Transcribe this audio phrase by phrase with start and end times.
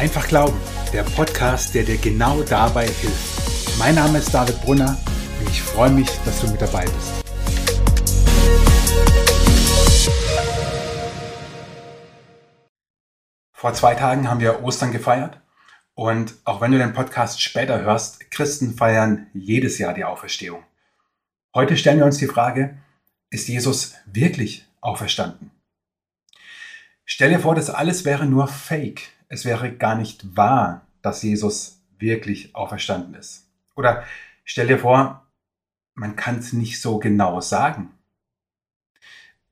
[0.00, 0.58] Einfach Glauben,
[0.94, 3.78] der Podcast, der dir genau dabei hilft.
[3.78, 4.98] Mein Name ist David Brunner
[5.38, 7.22] und ich freue mich, dass du mit dabei bist.
[13.52, 15.38] Vor zwei Tagen haben wir Ostern gefeiert
[15.92, 20.64] und auch wenn du den Podcast später hörst, Christen feiern jedes Jahr die Auferstehung.
[21.54, 22.78] Heute stellen wir uns die Frage,
[23.28, 25.50] ist Jesus wirklich auferstanden?
[27.04, 29.19] Stell dir vor, das alles wäre nur Fake.
[29.30, 33.48] Es wäre gar nicht wahr, dass Jesus wirklich auferstanden ist.
[33.76, 34.02] Oder
[34.44, 35.24] stell dir vor,
[35.94, 37.92] man kann es nicht so genau sagen.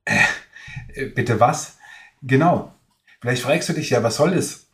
[0.03, 0.19] Äh,
[0.93, 1.77] äh, bitte was?
[2.21, 2.75] Genau.
[3.21, 4.67] Vielleicht fragst du dich ja, was soll das?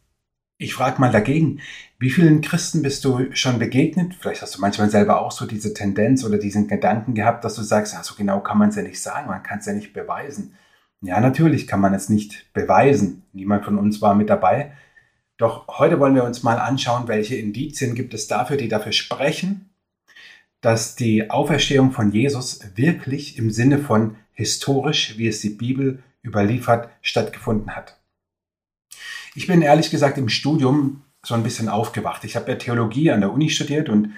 [0.58, 1.62] Ich frage mal dagegen,
[2.00, 4.16] wie vielen Christen bist du schon begegnet?
[4.16, 7.62] Vielleicht hast du manchmal selber auch so diese Tendenz oder diesen Gedanken gehabt, dass du
[7.62, 9.94] sagst, ja, so genau kann man es ja nicht sagen, man kann es ja nicht
[9.94, 10.56] beweisen.
[11.02, 13.24] Ja, natürlich kann man es nicht beweisen.
[13.34, 14.72] Niemand von uns war mit dabei.
[15.38, 19.70] Doch heute wollen wir uns mal anschauen, welche Indizien gibt es dafür, die dafür sprechen,
[20.62, 26.90] dass die Auferstehung von Jesus wirklich im Sinne von historisch, wie es die Bibel überliefert,
[27.02, 28.00] stattgefunden hat.
[29.36, 32.24] Ich bin ehrlich gesagt im Studium so ein bisschen aufgewacht.
[32.24, 34.14] Ich habe ja Theologie an der Uni studiert und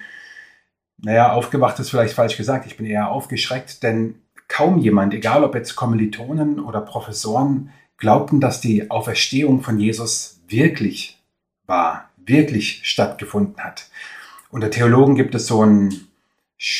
[0.98, 2.66] naja, aufgewacht ist vielleicht falsch gesagt.
[2.66, 8.60] Ich bin eher aufgeschreckt, denn kaum jemand, egal ob jetzt Kommilitonen oder Professoren, glaubten, dass
[8.60, 11.22] die Auferstehung von Jesus wirklich
[11.66, 13.88] war, wirklich stattgefunden hat.
[14.50, 15.94] Unter Theologen gibt es so ein,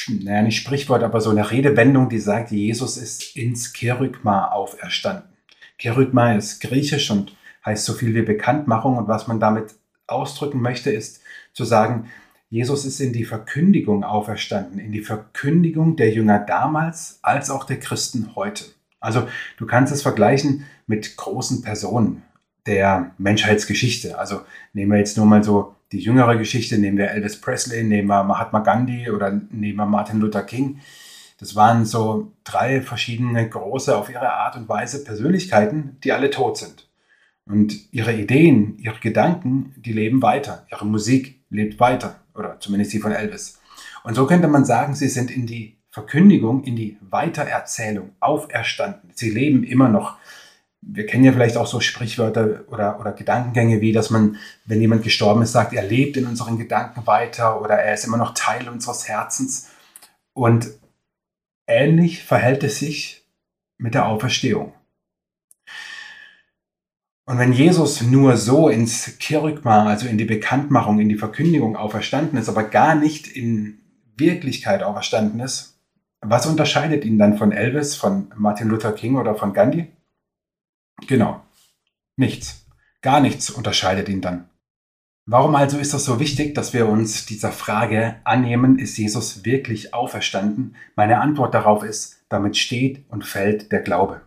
[0.08, 5.30] naja, nicht Sprichwort, aber so eine Redewendung, die sagt, Jesus ist ins Kerygma auferstanden.
[5.78, 9.74] Kerygma ist griechisch und heißt so viel wie Bekanntmachung und was man damit
[10.06, 11.20] ausdrücken möchte, ist
[11.52, 12.10] zu sagen,
[12.50, 17.78] Jesus ist in die Verkündigung auferstanden, in die Verkündigung der Jünger damals als auch der
[17.78, 18.64] Christen heute.
[19.00, 22.22] Also du kannst es vergleichen mit großen Personen
[22.68, 24.18] der Menschheitsgeschichte.
[24.18, 28.08] Also nehmen wir jetzt nur mal so die jüngere Geschichte, nehmen wir Elvis Presley, nehmen
[28.08, 30.80] wir Mahatma Gandhi oder nehmen wir Martin Luther King.
[31.40, 36.58] Das waren so drei verschiedene große, auf ihre Art und Weise Persönlichkeiten, die alle tot
[36.58, 36.88] sind.
[37.46, 40.66] Und ihre Ideen, ihre Gedanken, die leben weiter.
[40.70, 43.60] Ihre Musik lebt weiter oder zumindest die von Elvis.
[44.04, 49.10] Und so könnte man sagen, sie sind in die Verkündigung, in die Weitererzählung auferstanden.
[49.14, 50.18] Sie leben immer noch.
[50.90, 55.02] Wir kennen ja vielleicht auch so Sprichwörter oder, oder Gedankengänge wie, dass man, wenn jemand
[55.02, 58.68] gestorben ist, sagt, er lebt in unseren Gedanken weiter oder er ist immer noch Teil
[58.68, 59.68] unseres Herzens.
[60.32, 60.68] Und
[61.66, 63.26] ähnlich verhält es sich
[63.76, 64.72] mit der Auferstehung.
[67.26, 72.38] Und wenn Jesus nur so ins Kirchma, also in die Bekanntmachung, in die Verkündigung auferstanden
[72.38, 73.82] ist, aber gar nicht in
[74.16, 75.78] Wirklichkeit auferstanden ist,
[76.22, 79.88] was unterscheidet ihn dann von Elvis, von Martin Luther King oder von Gandhi?
[81.06, 81.44] Genau,
[82.16, 82.66] nichts.
[83.00, 84.48] Gar nichts unterscheidet ihn dann.
[85.30, 89.92] Warum also ist es so wichtig, dass wir uns dieser Frage annehmen, ist Jesus wirklich
[89.92, 90.74] auferstanden?
[90.96, 94.22] Meine Antwort darauf ist, damit steht und fällt der Glaube.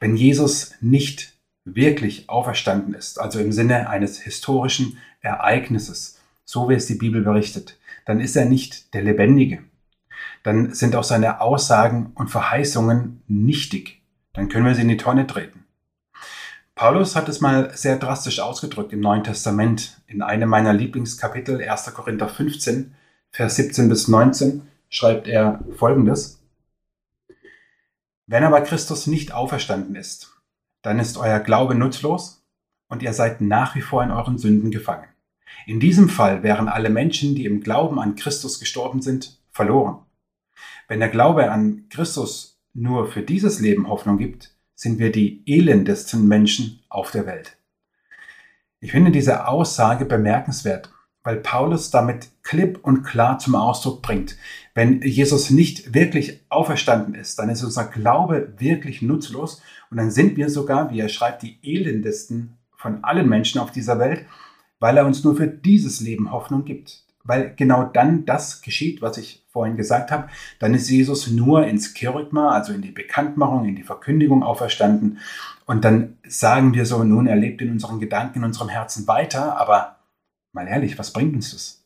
[0.00, 6.86] Wenn Jesus nicht wirklich auferstanden ist, also im Sinne eines historischen Ereignisses, so wie es
[6.86, 9.62] die Bibel berichtet, dann ist er nicht der Lebendige.
[10.42, 14.02] Dann sind auch seine Aussagen und Verheißungen nichtig.
[14.34, 15.63] Dann können wir sie in die Tonne treten.
[16.74, 20.02] Paulus hat es mal sehr drastisch ausgedrückt im Neuen Testament.
[20.08, 21.94] In einem meiner Lieblingskapitel, 1.
[21.94, 22.94] Korinther 15,
[23.30, 26.40] Vers 17 bis 19, schreibt er folgendes.
[28.26, 30.34] Wenn aber Christus nicht auferstanden ist,
[30.82, 32.44] dann ist euer Glaube nutzlos
[32.88, 35.06] und ihr seid nach wie vor in euren Sünden gefangen.
[35.66, 40.04] In diesem Fall wären alle Menschen, die im Glauben an Christus gestorben sind, verloren.
[40.88, 46.26] Wenn der Glaube an Christus nur für dieses Leben Hoffnung gibt, sind wir die elendesten
[46.26, 47.56] Menschen auf der Welt.
[48.80, 50.90] Ich finde diese Aussage bemerkenswert,
[51.22, 54.36] weil Paulus damit klipp und klar zum Ausdruck bringt,
[54.74, 60.36] wenn Jesus nicht wirklich auferstanden ist, dann ist unser Glaube wirklich nutzlos und dann sind
[60.36, 64.26] wir sogar, wie er schreibt, die elendesten von allen Menschen auf dieser Welt,
[64.80, 67.03] weil er uns nur für dieses Leben Hoffnung gibt.
[67.24, 70.28] Weil genau dann das geschieht, was ich vorhin gesagt habe.
[70.58, 75.18] Dann ist Jesus nur ins Kerygma, also in die Bekanntmachung, in die Verkündigung auferstanden.
[75.64, 79.58] Und dann sagen wir so, nun, er lebt in unseren Gedanken, in unserem Herzen weiter.
[79.58, 79.96] Aber
[80.52, 81.84] mal ehrlich, was bringt uns das?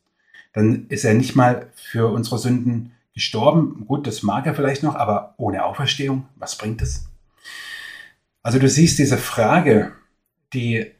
[0.58, 3.84] dann ist er nicht mal für unsere Sünden gestorben.
[3.86, 7.08] Gut, das mag er vielleicht noch, aber ohne Auferstehung, was bringt es?
[8.42, 9.92] Also du siehst, diese Frage,
[10.52, 10.92] die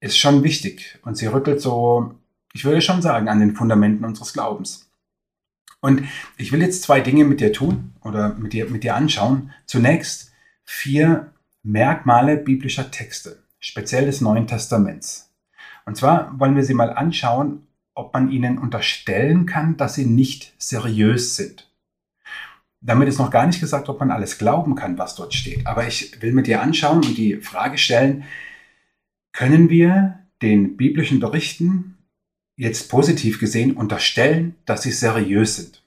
[0.00, 2.14] ist schon wichtig und sie rüttelt so,
[2.56, 4.90] ich würde schon sagen, an den Fundamenten unseres Glaubens.
[5.80, 6.04] Und
[6.38, 9.52] ich will jetzt zwei Dinge mit dir tun oder mit dir, mit dir anschauen.
[9.66, 10.32] Zunächst
[10.64, 11.32] vier
[11.62, 15.34] Merkmale biblischer Texte, speziell des Neuen Testaments
[15.84, 20.54] Und zwar wollen wir sie mal anschauen, ob man ihnen unterstellen kann, dass sie nicht
[20.56, 21.70] seriös sind.
[22.80, 25.66] Damit ist noch gar nicht gesagt, ob man alles glauben kann, was dort steht.
[25.66, 28.24] Aber ich will mit dir anschauen und die Frage stellen,
[29.32, 31.95] können wir den biblischen Berichten
[32.56, 35.82] jetzt positiv gesehen unterstellen, dass sie seriös sind?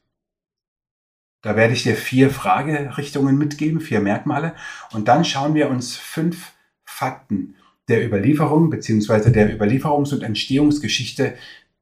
[1.42, 4.56] Da werde ich dir vier Fragerichtungen mitgeben, vier Merkmale.
[4.92, 6.51] Und dann schauen wir uns fünf
[6.86, 7.56] Fakten
[7.88, 9.31] der Überlieferung bzw.
[9.31, 11.36] der Überlieferungs- und Entstehungsgeschichte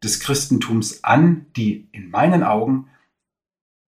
[0.03, 2.87] des Christentums an, die in meinen Augen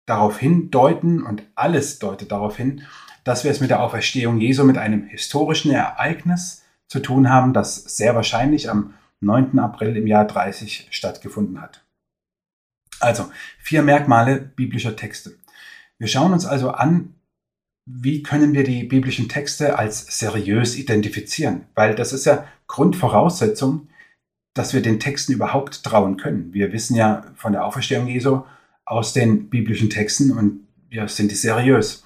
[0.05, 2.83] darauf hindeuten und alles deutet darauf hin,
[3.23, 7.75] dass wir es mit der Auferstehung Jesu mit einem historischen Ereignis zu tun haben, das
[7.75, 9.59] sehr wahrscheinlich am 9.
[9.59, 11.83] April im Jahr 30 stattgefunden hat.
[12.99, 15.37] Also vier Merkmale biblischer Texte.
[15.97, 17.15] Wir schauen uns also an,
[17.85, 23.87] wie können wir die biblischen Texte als seriös identifizieren, weil das ist ja Grundvoraussetzung,
[24.53, 26.53] dass wir den Texten überhaupt trauen können.
[26.53, 28.43] Wir wissen ja von der Auferstehung Jesu
[28.85, 32.03] aus den biblischen Texten und ja, sind die seriös.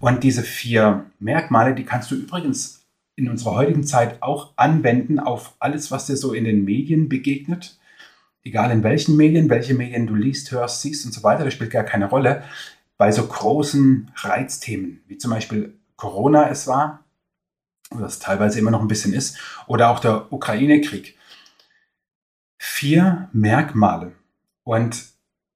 [0.00, 2.81] Und diese vier Merkmale, die kannst du übrigens
[3.16, 7.78] in unserer heutigen Zeit auch anwenden auf alles, was dir so in den Medien begegnet.
[8.44, 11.70] Egal in welchen Medien, welche Medien du liest, hörst, siehst und so weiter, das spielt
[11.70, 12.42] gar keine Rolle.
[12.96, 17.04] Bei so großen Reizthemen, wie zum Beispiel Corona es war,
[17.90, 21.16] oder es teilweise immer noch ein bisschen ist, oder auch der Ukraine-Krieg.
[22.58, 24.12] Vier Merkmale.
[24.64, 25.04] Und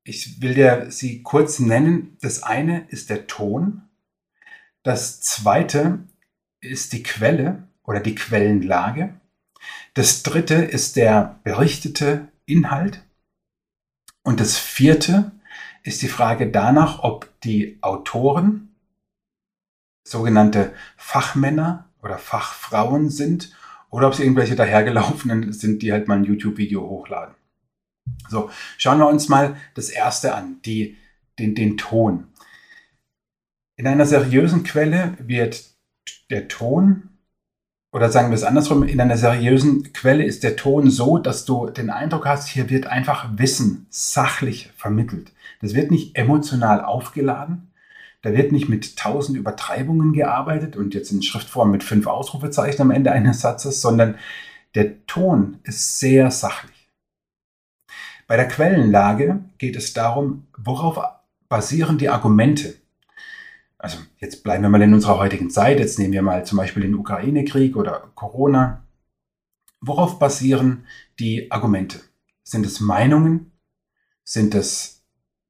[0.05, 2.17] ich will dir sie kurz nennen.
[2.21, 3.83] Das eine ist der Ton.
[4.83, 6.01] Das zweite
[6.67, 9.21] ist die Quelle oder die Quellenlage.
[9.95, 13.03] Das dritte ist der berichtete Inhalt.
[14.23, 15.33] Und das vierte
[15.83, 18.75] ist die Frage danach, ob die Autoren
[20.05, 23.55] sogenannte Fachmänner oder Fachfrauen sind
[23.91, 27.35] oder ob sie irgendwelche dahergelaufenen sind, die halt mal ein YouTube-Video hochladen.
[28.29, 30.97] So, schauen wir uns mal das erste an, die,
[31.39, 32.29] den, den Ton.
[33.77, 35.76] In einer seriösen Quelle wird
[36.31, 37.11] der Ton,
[37.93, 41.71] oder sagen wir es andersrum, in einer seriösen Quelle ist der Ton so, dass du
[41.71, 45.33] den Eindruck hast, hier wird einfach Wissen sachlich vermittelt.
[45.61, 47.73] Das wird nicht emotional aufgeladen,
[48.23, 52.91] da wird nicht mit tausend Übertreibungen gearbeitet und jetzt in Schriftform mit fünf Ausrufezeichen am
[52.91, 54.17] Ende eines Satzes, sondern
[54.75, 56.91] der Ton ist sehr sachlich.
[58.27, 60.99] Bei der Quellenlage geht es darum, worauf
[61.49, 62.75] basieren die Argumente.
[63.79, 66.83] Also jetzt bleiben wir mal in unserer heutigen Zeit, jetzt nehmen wir mal zum Beispiel
[66.83, 68.83] den Ukraine-Krieg oder Corona.
[69.81, 70.87] Worauf basieren
[71.19, 72.01] die Argumente?
[72.43, 73.53] Sind es Meinungen?
[74.25, 75.03] Sind es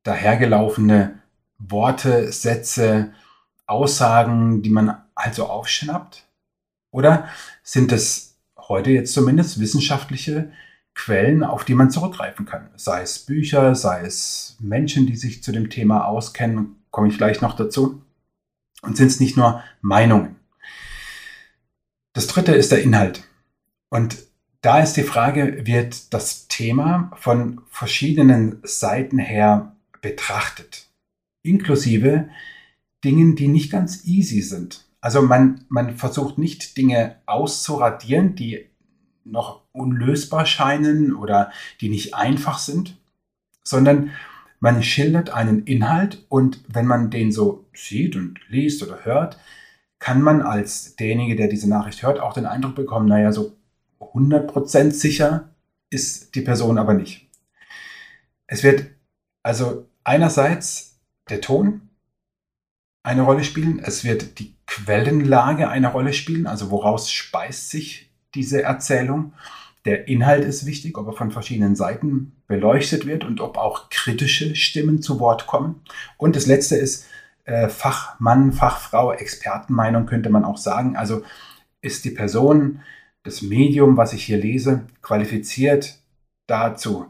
[0.02, 1.23] dahergelaufene
[1.58, 3.12] Worte, Sätze,
[3.67, 6.26] Aussagen, die man also aufschnappt?
[6.90, 7.28] Oder
[7.62, 10.50] sind es heute jetzt zumindest wissenschaftliche
[10.94, 12.70] Quellen, auf die man zurückgreifen kann.
[12.76, 17.43] Sei es Bücher, sei es Menschen, die sich zu dem Thema auskennen, komme ich gleich
[17.43, 18.02] noch dazu.
[18.82, 20.37] Und sind es nicht nur Meinungen.
[22.12, 23.25] Das dritte ist der Inhalt.
[23.90, 24.19] Und
[24.61, 30.88] da ist die Frage, wird das Thema von verschiedenen Seiten her betrachtet,
[31.43, 32.28] inklusive
[33.05, 34.84] Dingen, die nicht ganz easy sind.
[35.00, 38.67] Also man, man versucht nicht Dinge auszuradieren, die
[39.25, 42.97] noch unlösbar scheinen oder die nicht einfach sind,
[43.62, 44.11] sondern
[44.61, 49.39] man schildert einen Inhalt und wenn man den so sieht und liest oder hört,
[49.99, 53.57] kann man als derjenige, der diese Nachricht hört, auch den Eindruck bekommen, naja, so
[54.01, 55.51] 100% sicher
[55.91, 57.29] ist die Person aber nicht.
[58.47, 58.87] Es wird
[59.43, 61.89] also einerseits der Ton
[63.03, 68.63] eine Rolle spielen, es wird die Quellenlage eine Rolle spielen, also woraus speist sich diese
[68.63, 69.33] Erzählung.
[69.87, 74.57] Der Inhalt ist wichtig, ob er von verschiedenen Seiten beleuchtet wird und ob auch kritische
[74.57, 75.81] Stimmen zu Wort kommen.
[76.19, 77.07] Und das Letzte ist
[77.45, 80.97] äh, Fachmann, Fachfrau, Expertenmeinung könnte man auch sagen.
[80.97, 81.23] Also
[81.81, 82.81] ist die Person,
[83.23, 86.00] das Medium, was ich hier lese, qualifiziert
[86.49, 87.07] dazu,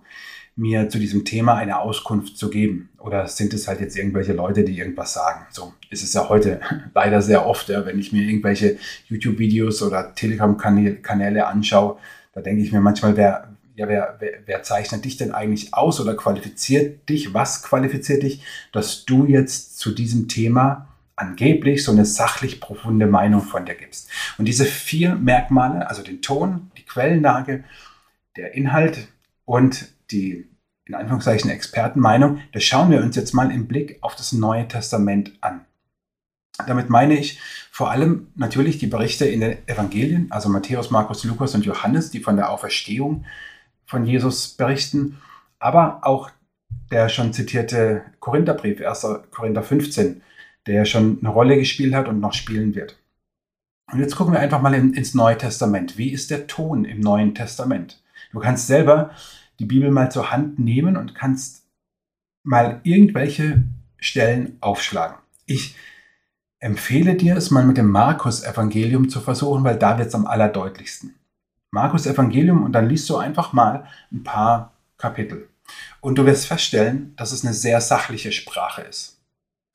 [0.55, 2.91] mir zu diesem Thema eine Auskunft zu geben?
[2.99, 5.47] Oder sind es halt jetzt irgendwelche Leute, die irgendwas sagen?
[5.51, 6.61] So ist es ja heute
[6.95, 8.77] leider sehr oft, ja, wenn ich mir irgendwelche
[9.09, 11.97] YouTube-Videos oder Telegram-Kanäle anschaue,
[12.37, 16.01] da denke ich mir manchmal, wer, ja, wer, wer, wer zeichnet dich denn eigentlich aus
[16.03, 17.33] oder qualifiziert dich?
[17.33, 23.41] Was qualifiziert dich, dass du jetzt zu diesem Thema angeblich so eine sachlich profunde Meinung
[23.41, 24.11] von dir gibst?
[24.37, 27.65] Und diese vier Merkmale, also den Ton, die Quellenlage,
[28.37, 29.09] der Inhalt
[29.47, 30.47] und die
[30.85, 35.33] in Anführungszeichen Expertenmeinung, das schauen wir uns jetzt mal im Blick auf das Neue Testament
[35.41, 35.65] an.
[36.67, 41.55] Damit meine ich vor allem natürlich die Berichte in den Evangelien, also Matthäus, Markus, Lukas
[41.55, 43.25] und Johannes, die von der Auferstehung
[43.85, 45.19] von Jesus berichten,
[45.59, 46.31] aber auch
[46.91, 49.07] der schon zitierte Korintherbrief, 1.
[49.31, 50.23] Korinther 15,
[50.67, 52.99] der schon eine Rolle gespielt hat und noch spielen wird.
[53.93, 55.97] Und jetzt gucken wir einfach mal in, ins Neue Testament.
[55.97, 58.03] Wie ist der Ton im Neuen Testament?
[58.33, 59.11] Du kannst selber
[59.59, 61.65] die Bibel mal zur Hand nehmen und kannst
[62.43, 63.63] mal irgendwelche
[63.99, 65.17] Stellen aufschlagen.
[65.47, 65.77] Ich
[66.67, 71.15] empfehle dir es mal mit dem Markus-Evangelium zu versuchen, weil da wird es am allerdeutlichsten.
[71.71, 75.49] Markus-Evangelium und dann liest du einfach mal ein paar Kapitel.
[76.01, 79.21] Und du wirst feststellen, dass es eine sehr sachliche Sprache ist.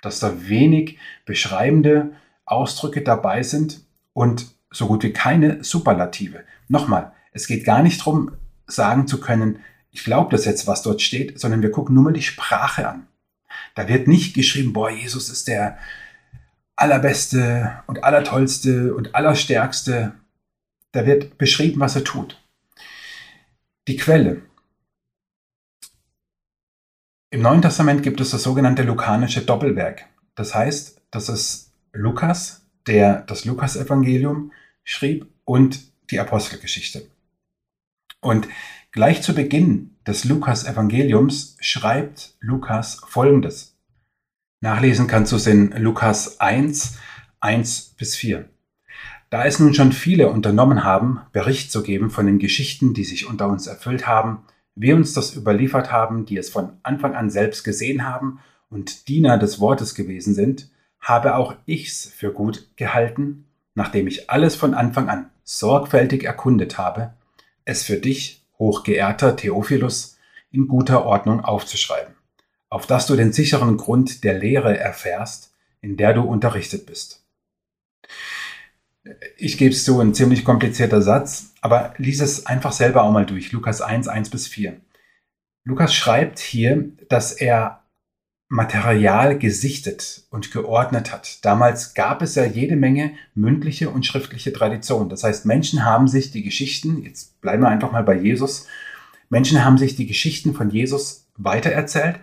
[0.02, 2.12] Dass da wenig beschreibende
[2.44, 3.80] Ausdrücke dabei sind
[4.12, 6.44] und so gut wie keine Superlative.
[6.68, 8.34] Nochmal, es geht gar nicht darum,
[8.68, 9.60] sagen zu können,
[9.92, 13.08] ich glaube das jetzt, was dort steht, sondern wir gucken nur mal die Sprache an.
[13.76, 15.78] Da wird nicht geschrieben, boah, Jesus ist der
[16.82, 20.14] allerbeste und allertollste und allerstärkste.
[20.92, 22.42] Da wird beschrieben, was er tut.
[23.88, 24.42] Die Quelle.
[27.30, 30.06] Im Neuen Testament gibt es das sogenannte lukanische Doppelwerk.
[30.36, 34.52] Das heißt, das ist Lukas, der das Lukasevangelium
[34.84, 37.08] schrieb und die Apostelgeschichte.
[38.22, 38.48] Und
[38.92, 43.71] gleich zu Beginn des Lukas-Evangeliums schreibt Lukas folgendes.
[44.64, 47.00] Nachlesen kannst du es in Lukas 1,
[47.40, 48.48] 1 bis 4.
[49.32, 53.28] Da es nun schon viele unternommen haben, Bericht zu geben von den Geschichten, die sich
[53.28, 54.44] unter uns erfüllt haben,
[54.76, 58.40] wir uns das überliefert haben, die es von Anfang an selbst gesehen haben
[58.70, 64.56] und Diener des Wortes gewesen sind, habe auch ich's für gut gehalten, nachdem ich alles
[64.56, 67.16] von Anfang an sorgfältig erkundet habe,
[67.66, 70.20] es für dich, hochgeehrter Theophilus,
[70.52, 72.14] in guter Ordnung aufzuschreiben,
[72.72, 77.24] auf dass du den sicheren Grund der Lehre erfährst, in der du unterrichtet bist.
[79.38, 83.26] Ich gebe es zu, ein ziemlich komplizierter Satz, aber lies es einfach selber auch mal
[83.26, 83.52] durch.
[83.52, 84.80] Lukas 1, 1 bis 4.
[85.66, 87.84] Lukas schreibt hier, dass er
[88.48, 91.44] Material gesichtet und geordnet hat.
[91.44, 95.10] Damals gab es ja jede Menge mündliche und schriftliche Tradition.
[95.10, 98.68] Das heißt, Menschen haben sich die Geschichten, jetzt bleiben wir einfach mal bei Jesus,
[99.30, 102.20] Menschen haben sich die Geschichten von Jesus weitererzählt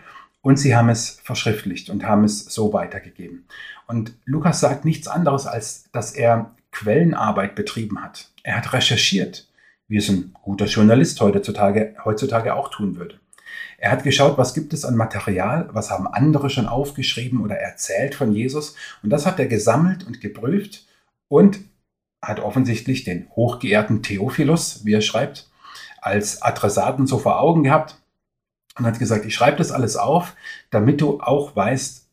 [0.49, 3.45] und sie haben es verschriftlicht und haben es so weitergegeben.
[3.87, 8.31] Und Lukas sagt nichts anderes, als dass er Quellenarbeit betrieben hat.
[8.45, 9.47] Er hat recherchiert,
[9.89, 13.21] wie es ein guter Journalist heutzutage, heutzutage auch tun würde.
[13.77, 18.15] Er hat geschaut, was gibt es an Material, was haben andere schon aufgeschrieben oder erzählt
[18.15, 18.75] von Jesus.
[19.03, 20.87] Und das hat er gesammelt und geprüft
[21.29, 21.61] und
[22.23, 25.51] hat offensichtlich den hochgeehrten Theophilus, wie er schreibt,
[26.01, 27.99] als Adressaten so vor Augen gehabt
[28.79, 30.35] und hat gesagt, ich schreibe das alles auf,
[30.71, 32.09] damit du auch weißt,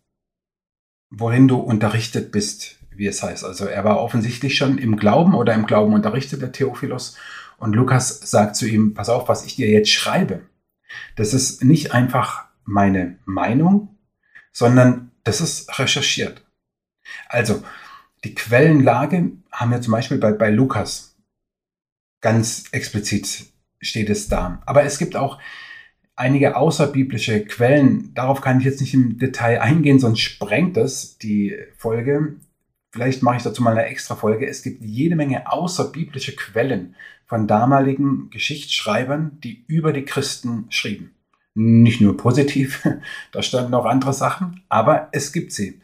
[1.12, 3.43] worin du unterrichtet bist, wie es heißt.
[3.43, 7.17] Also er war offensichtlich schon im Glauben oder im Glauben unterrichtet, der Theophilus.
[7.57, 10.41] Und Lukas sagt zu ihm, pass auf, was ich dir jetzt schreibe.
[11.15, 13.95] Das ist nicht einfach meine Meinung,
[14.51, 16.43] sondern das ist recherchiert.
[17.27, 17.63] Also,
[18.24, 21.15] die Quellenlage haben wir zum Beispiel bei, bei Lukas
[22.22, 23.45] ganz explizit
[23.81, 24.62] steht es da.
[24.65, 25.39] Aber es gibt auch
[26.15, 28.13] einige außerbiblische Quellen.
[28.13, 32.36] Darauf kann ich jetzt nicht im Detail eingehen, sonst sprengt es die Folge.
[32.91, 34.48] Vielleicht mache ich dazu mal eine extra Folge.
[34.48, 36.95] Es gibt jede Menge außerbiblische Quellen
[37.25, 41.12] von damaligen Geschichtsschreibern, die über die Christen schrieben.
[41.55, 42.88] Nicht nur positiv,
[43.31, 45.81] da standen auch andere Sachen, aber es gibt sie.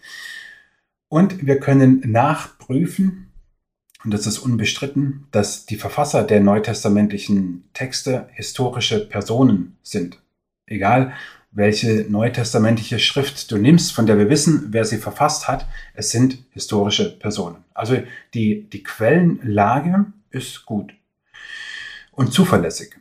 [1.08, 3.31] Und wir können nachprüfen,
[4.04, 10.20] und das ist unbestritten, dass die Verfasser der neutestamentlichen Texte historische Personen sind.
[10.66, 11.14] Egal,
[11.52, 16.46] welche neutestamentliche Schrift du nimmst, von der wir wissen, wer sie verfasst hat, es sind
[16.52, 17.58] historische Personen.
[17.74, 18.02] Also
[18.34, 20.94] die, die Quellenlage ist gut
[22.12, 22.96] und zuverlässig.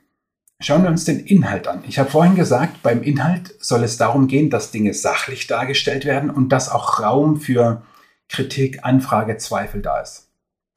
[0.62, 1.84] Schauen wir uns den Inhalt an.
[1.88, 6.28] Ich habe vorhin gesagt, beim Inhalt soll es darum gehen, dass Dinge sachlich dargestellt werden
[6.28, 7.82] und dass auch Raum für
[8.28, 10.29] Kritik, Anfrage, Zweifel da ist.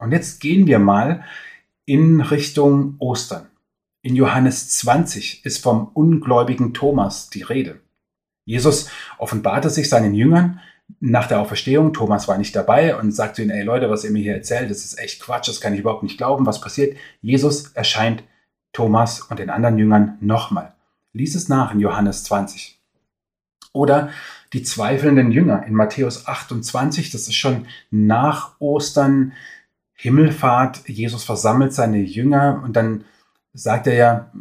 [0.04, 1.24] Und jetzt gehen wir mal
[1.86, 3.46] in Richtung Ostern.
[4.02, 7.80] In Johannes 20 ist vom ungläubigen Thomas die Rede.
[8.44, 10.60] Jesus offenbarte sich seinen Jüngern
[11.00, 11.94] nach der Auferstehung.
[11.94, 14.70] Thomas war nicht dabei und sagt zu ihnen, ey Leute, was ihr mir hier erzählt,
[14.70, 16.44] das ist echt Quatsch, das kann ich überhaupt nicht glauben.
[16.44, 16.98] Was passiert?
[17.22, 18.24] Jesus erscheint
[18.74, 20.74] Thomas und den anderen Jüngern nochmal.
[21.14, 22.78] Lies es nach in Johannes 20.
[23.72, 24.10] Oder
[24.52, 29.32] die zweifelnden Jünger in Matthäus 28, das ist schon nach Ostern,
[29.94, 30.88] Himmelfahrt.
[30.88, 33.04] Jesus versammelt seine Jünger und dann
[33.52, 34.32] sagt er ja,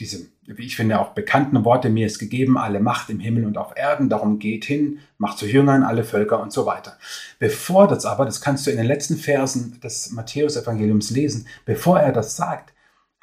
[0.00, 3.58] diese wie ich finde, auch bekannten Worte, mir ist gegeben alle Macht im Himmel und
[3.58, 6.96] auf Erden, darum geht hin, macht zu Jüngern alle Völker und so weiter.
[7.38, 12.12] Bevor das aber, das kannst du in den letzten Versen des Matthäus-Evangeliums lesen, bevor er
[12.12, 12.72] das sagt,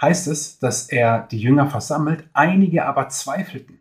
[0.01, 3.79] heißt es, dass er die Jünger versammelt, einige aber zweifelten.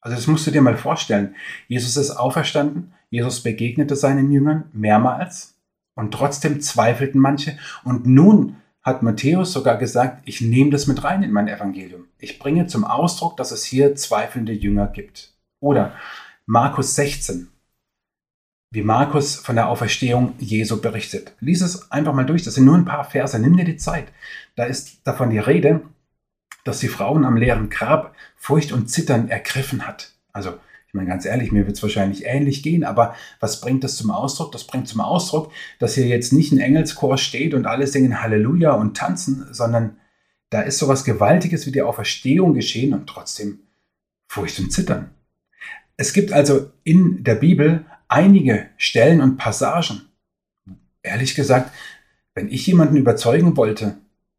[0.00, 1.34] Also das musst du dir mal vorstellen.
[1.66, 5.55] Jesus ist auferstanden, Jesus begegnete seinen Jüngern mehrmals
[5.96, 11.24] und trotzdem zweifelten manche und nun hat Matthäus sogar gesagt, ich nehme das mit rein
[11.24, 12.04] in mein Evangelium.
[12.20, 15.34] Ich bringe zum Ausdruck, dass es hier zweifelnde Jünger gibt.
[15.58, 15.94] Oder
[16.46, 17.48] Markus 16,
[18.70, 21.34] wie Markus von der Auferstehung Jesu berichtet.
[21.40, 24.12] Lies es einfach mal durch, das sind nur ein paar Verse, nimm dir die Zeit.
[24.54, 25.80] Da ist davon die Rede,
[26.62, 30.12] dass die Frauen am leeren Grab Furcht und Zittern ergriffen hat.
[30.32, 30.58] Also
[30.94, 34.52] meine, ganz ehrlich, mir wird es wahrscheinlich ähnlich gehen, aber was bringt das zum Ausdruck?
[34.52, 38.72] Das bringt zum Ausdruck, dass hier jetzt nicht ein Engelschor steht und alle singen Halleluja
[38.72, 39.98] und tanzen, sondern
[40.50, 43.60] da ist sowas Gewaltiges wie die Auferstehung geschehen und trotzdem
[44.28, 45.10] Furcht und Zittern.
[45.96, 50.02] Es gibt also in der Bibel einige Stellen und Passagen.
[51.02, 51.72] Ehrlich gesagt,
[52.34, 53.96] wenn ich jemanden überzeugen wollte,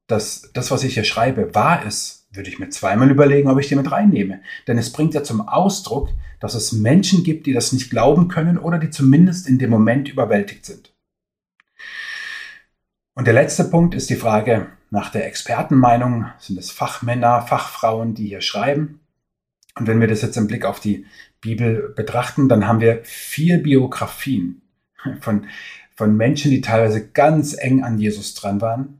[0.07, 3.67] dass das, was ich hier schreibe, wahr ist, würde ich mir zweimal überlegen, ob ich
[3.67, 4.41] die mit reinnehme.
[4.67, 8.57] Denn es bringt ja zum Ausdruck, dass es Menschen gibt, die das nicht glauben können
[8.57, 10.93] oder die zumindest in dem Moment überwältigt sind.
[13.15, 16.27] Und der letzte Punkt ist die Frage nach der Expertenmeinung.
[16.37, 18.99] Sind es Fachmänner, Fachfrauen, die hier schreiben?
[19.75, 21.05] Und wenn wir das jetzt im Blick auf die
[21.41, 24.61] Bibel betrachten, dann haben wir vier Biografien
[25.21, 25.47] von,
[25.95, 28.99] von Menschen, die teilweise ganz eng an Jesus dran waren,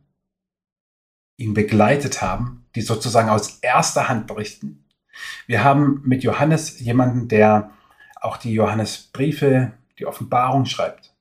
[1.38, 4.84] ihn begleitet haben, die sozusagen aus erster Hand berichten
[5.46, 7.72] wir haben mit Johannes jemanden, der
[8.22, 11.14] auch die Johannesbriefe, die Offenbarung schreibt.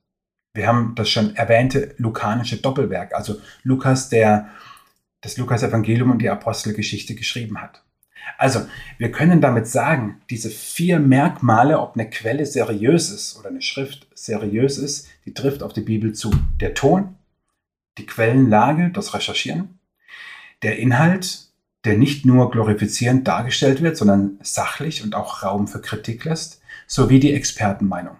[0.53, 4.49] Wir haben das schon erwähnte lukanische Doppelwerk, also Lukas, der
[5.21, 7.83] das Lukas-Evangelium und die Apostelgeschichte geschrieben hat.
[8.37, 13.61] Also, wir können damit sagen, diese vier Merkmale, ob eine Quelle seriös ist oder eine
[13.61, 16.31] Schrift seriös ist, die trifft auf die Bibel zu.
[16.59, 17.15] Der Ton,
[17.97, 19.76] die Quellenlage, das Recherchieren,
[20.63, 21.47] der Inhalt,
[21.85, 27.19] der nicht nur glorifizierend dargestellt wird, sondern sachlich und auch Raum für Kritik lässt, sowie
[27.19, 28.17] die Expertenmeinung.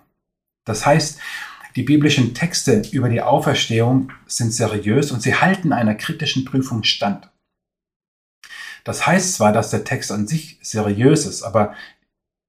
[0.66, 1.20] Das heißt,
[1.76, 7.30] die biblischen Texte über die Auferstehung sind seriös und sie halten einer kritischen Prüfung stand.
[8.84, 11.76] Das heißt zwar, dass der Text an sich seriös ist, aber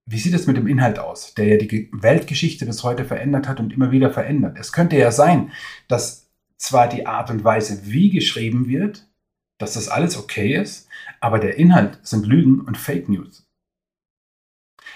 [0.06, 3.60] wie sieht es mit dem Inhalt aus, der ja die Weltgeschichte bis heute verändert hat
[3.60, 4.56] und immer wieder verändert?
[4.58, 5.52] Es könnte ja sein,
[5.88, 9.07] dass zwar die Art und Weise, wie geschrieben wird,
[9.58, 10.88] dass das alles okay ist,
[11.20, 13.44] aber der Inhalt sind Lügen und Fake News.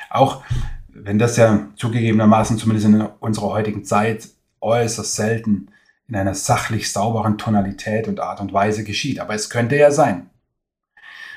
[0.09, 0.45] Auch
[0.89, 4.29] wenn das ja zugegebenermaßen zumindest in unserer heutigen Zeit
[4.61, 5.69] äußerst selten
[6.07, 9.19] in einer sachlich sauberen Tonalität und Art und Weise geschieht.
[9.19, 10.31] Aber es könnte ja sein.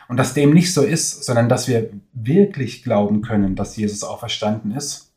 [0.07, 4.71] Und dass dem nicht so ist, sondern dass wir wirklich glauben können, dass Jesus auferstanden
[4.71, 5.13] ist,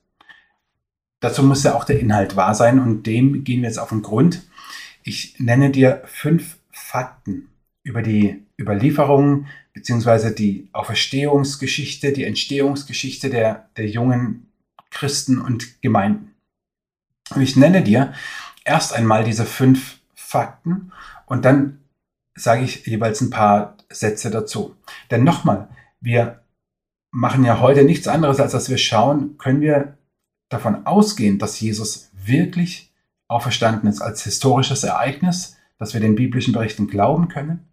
[1.20, 4.02] dazu muss ja auch der Inhalt wahr sein und dem gehen wir jetzt auf den
[4.02, 4.42] Grund.
[5.02, 7.48] Ich nenne dir fünf Fakten,
[7.88, 14.52] über die Überlieferung beziehungsweise die Auferstehungsgeschichte, die Entstehungsgeschichte der, der jungen
[14.90, 16.34] Christen und Gemeinden.
[17.34, 18.12] Und ich nenne dir
[18.64, 20.92] erst einmal diese fünf Fakten
[21.26, 21.80] und dann
[22.34, 24.76] sage ich jeweils ein paar Sätze dazu.
[25.10, 25.68] Denn nochmal,
[26.00, 26.42] wir
[27.10, 29.96] machen ja heute nichts anderes, als dass wir schauen, können wir
[30.50, 32.92] davon ausgehen, dass Jesus wirklich
[33.28, 37.67] auferstanden ist als historisches Ereignis, dass wir den biblischen Berichten glauben können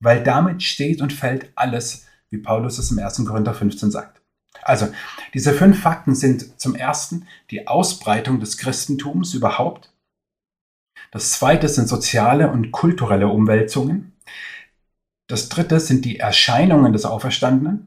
[0.00, 3.24] weil damit steht und fällt alles, wie Paulus es im 1.
[3.26, 4.20] Korinther 15 sagt.
[4.62, 4.88] Also,
[5.34, 9.92] diese fünf Fakten sind zum ersten die Ausbreitung des Christentums überhaupt.
[11.10, 14.12] Das zweite sind soziale und kulturelle Umwälzungen.
[15.26, 17.86] Das dritte sind die Erscheinungen des Auferstandenen.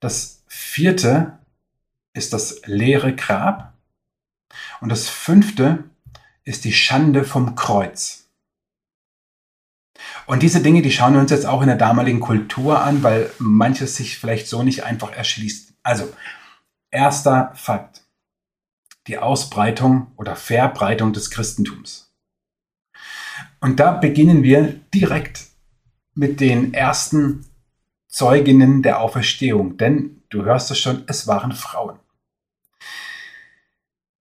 [0.00, 1.38] Das vierte
[2.14, 3.74] ist das leere Grab.
[4.80, 5.84] Und das fünfte
[6.44, 8.21] ist die Schande vom Kreuz.
[10.32, 13.30] Und diese Dinge, die schauen wir uns jetzt auch in der damaligen Kultur an, weil
[13.38, 15.74] manches sich vielleicht so nicht einfach erschließt.
[15.82, 16.10] Also,
[16.90, 18.00] erster Fakt.
[19.08, 22.14] Die Ausbreitung oder Verbreitung des Christentums.
[23.60, 25.48] Und da beginnen wir direkt
[26.14, 27.44] mit den ersten
[28.08, 31.98] Zeuginnen der Auferstehung, denn du hörst es schon, es waren Frauen.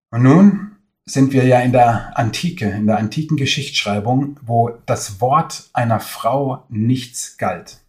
[0.10, 0.71] Und nun
[1.06, 6.66] sind wir ja in der Antike, in der antiken Geschichtsschreibung, wo das Wort einer Frau
[6.70, 7.80] nichts galt.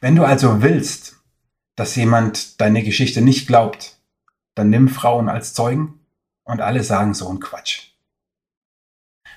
[0.00, 1.16] Wenn du also willst,
[1.76, 3.98] dass jemand deine Geschichte nicht glaubt,
[4.54, 6.00] dann nimm Frauen als Zeugen
[6.44, 7.92] und alle sagen so ein Quatsch.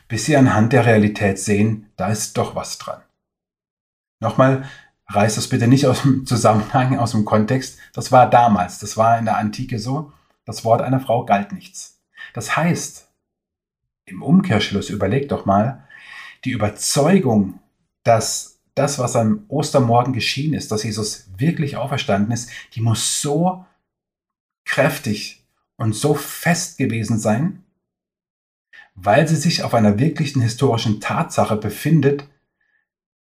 [0.07, 3.01] Bis sie anhand der Realität sehen, da ist doch was dran.
[4.19, 4.69] Nochmal,
[5.07, 7.79] reißt das bitte nicht aus dem Zusammenhang, aus dem Kontext.
[7.93, 10.11] Das war damals, das war in der Antike so.
[10.45, 11.94] Das Wort einer Frau galt nichts.
[12.35, 13.07] Das heißt,
[14.03, 15.87] im Umkehrschluss überleg doch mal,
[16.43, 17.61] die Überzeugung,
[18.03, 23.65] dass das, was am Ostermorgen geschehen ist, dass Jesus wirklich auferstanden ist, die muss so
[24.65, 25.45] kräftig
[25.77, 27.63] und so fest gewesen sein,
[28.95, 32.27] weil sie sich auf einer wirklichen historischen Tatsache befindet,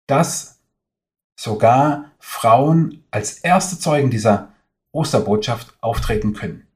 [0.07, 0.61] dass
[1.35, 4.53] sogar Frauen als erste Zeugen dieser
[4.93, 6.70] Osterbotschaft auftreten können.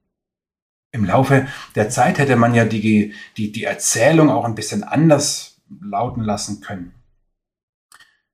[0.95, 5.57] Im Laufe der Zeit hätte man ja die, die, die Erzählung auch ein bisschen anders
[5.81, 6.93] lauten lassen können.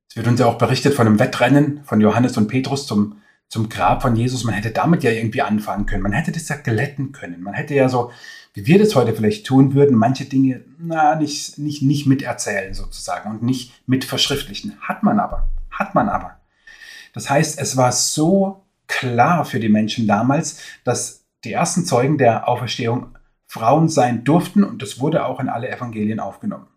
[0.07, 3.69] Es wird uns ja auch berichtet von einem Wettrennen von Johannes und Petrus zum, zum
[3.69, 4.43] Grab von Jesus.
[4.43, 6.03] Man hätte damit ja irgendwie anfangen können.
[6.03, 7.41] Man hätte das ja glätten können.
[7.41, 8.11] Man hätte ja so
[8.53, 13.29] wie wir das heute vielleicht tun würden, manche Dinge na, nicht, nicht, nicht miterzählen sozusagen
[13.29, 14.77] und nicht mit verschriftlichen.
[14.81, 15.47] Hat man aber.
[15.71, 16.37] Hat man aber.
[17.13, 22.47] Das heißt, es war so klar für die Menschen damals, dass die ersten Zeugen der
[22.47, 26.67] Auferstehung Frauen sein durften und das wurde auch in alle Evangelien aufgenommen.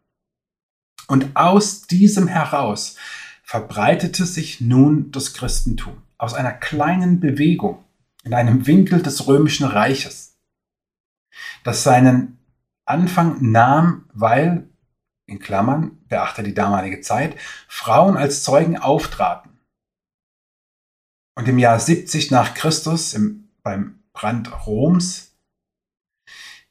[1.07, 2.97] Und aus diesem heraus
[3.43, 7.85] verbreitete sich nun das Christentum aus einer kleinen Bewegung
[8.25, 10.35] in einem Winkel des römischen Reiches
[11.65, 12.39] das seinen
[12.85, 14.69] Anfang nahm, weil,
[15.27, 19.59] in Klammern, beachte die damalige Zeit, Frauen als Zeugen auftraten.
[21.35, 25.35] Und im Jahr 70 nach Christus, im, beim Brand Roms,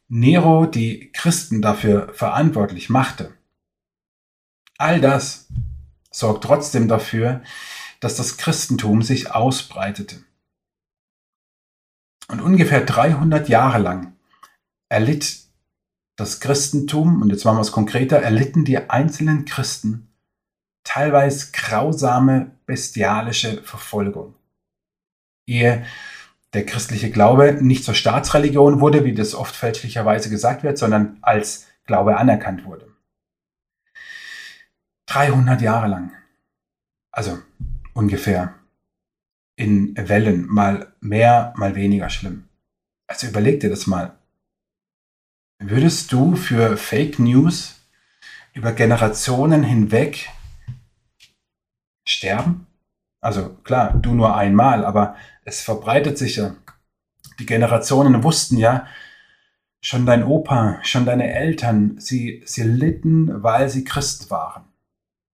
[0.07, 3.33] Nero die Christen dafür verantwortlich machte.
[4.77, 5.47] All das
[6.11, 7.43] sorgt trotzdem dafür,
[7.99, 10.23] dass das Christentum sich ausbreitete.
[12.27, 14.15] Und ungefähr 300 Jahre lang
[14.89, 15.43] erlitt
[16.15, 20.13] das Christentum, und jetzt machen wir es konkreter, erlitten die einzelnen Christen
[20.83, 24.35] teilweise grausame, bestialische Verfolgung.
[25.47, 25.85] Ehe
[26.53, 31.67] der christliche Glaube nicht zur Staatsreligion wurde, wie das oft fälschlicherweise gesagt wird, sondern als
[31.85, 32.87] Glaube anerkannt wurde.
[35.07, 36.11] 300 Jahre lang.
[37.11, 37.39] Also
[37.93, 38.55] ungefähr.
[39.55, 42.45] In Wellen, mal mehr, mal weniger schlimm.
[43.07, 44.17] Also überleg dir das mal.
[45.59, 47.79] Würdest du für Fake News
[48.53, 50.29] über Generationen hinweg
[52.07, 52.65] sterben?
[53.21, 56.55] Also klar, du nur einmal, aber es verbreitet sich ja.
[57.39, 58.87] Die Generationen wussten ja,
[59.81, 64.63] schon dein Opa, schon deine Eltern, sie, sie litten, weil sie Christ waren.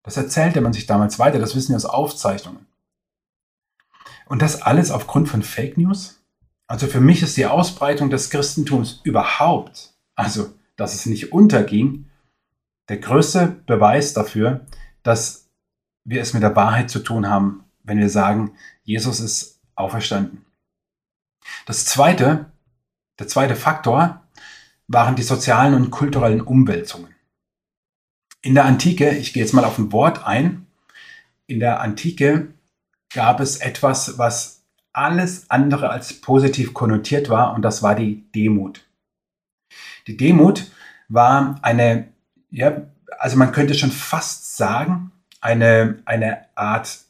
[0.03, 2.67] Das erzählte man sich damals weiter, das wissen wir aus Aufzeichnungen.
[4.27, 6.21] Und das alles aufgrund von Fake News?
[6.69, 12.07] Also für mich ist die Ausbreitung des Christentums überhaupt also dass es nicht unterging,
[12.89, 14.67] der größte Beweis dafür,
[15.03, 15.49] dass
[16.05, 20.45] wir es mit der Wahrheit zu tun haben, wenn wir sagen, Jesus ist auferstanden.
[21.67, 22.47] Das zweite,
[23.19, 24.23] der zweite Faktor
[24.89, 27.15] waren die sozialen und kulturellen Umwälzungen.
[28.43, 30.67] In der Antike, ich gehe jetzt mal auf ein Wort ein,
[31.47, 32.53] in der Antike
[33.13, 34.63] gab es etwas, was
[34.93, 38.85] alles andere als positiv konnotiert war, und das war die Demut.
[40.07, 40.71] Die Demut
[41.09, 42.09] war eine,
[42.51, 42.83] ja,
[43.19, 47.06] also man könnte schon fast sagen, eine, eine Art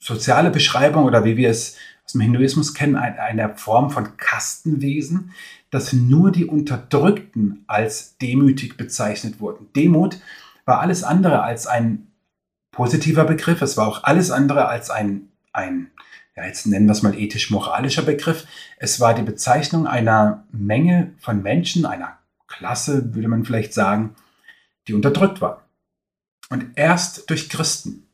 [0.00, 5.32] soziale Beschreibung oder wie wir es aus dem Hinduismus kennen, eine Form von Kastenwesen,
[5.70, 9.68] dass nur die Unterdrückten als demütig bezeichnet wurden.
[9.76, 10.18] Demut
[10.64, 12.08] war alles andere als ein
[12.72, 15.90] positiver Begriff, es war auch alles andere als ein, ein
[16.36, 18.46] ja, jetzt nennen wir es mal ethisch-moralischer Begriff.
[18.78, 24.14] Es war die Bezeichnung einer Menge von Menschen, einer Klasse, würde man vielleicht sagen,
[24.88, 25.66] die unterdrückt war.
[26.48, 28.06] Und erst durch Christen,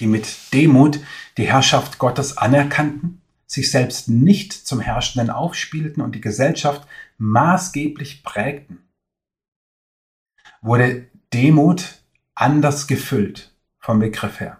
[0.00, 1.00] die mit Demut
[1.36, 6.86] die Herrschaft Gottes anerkannten, sich selbst nicht zum Herrschenden aufspielten und die Gesellschaft
[7.18, 8.78] maßgeblich prägten,
[10.62, 12.00] wurde Demut
[12.34, 14.58] anders gefüllt vom Begriff her.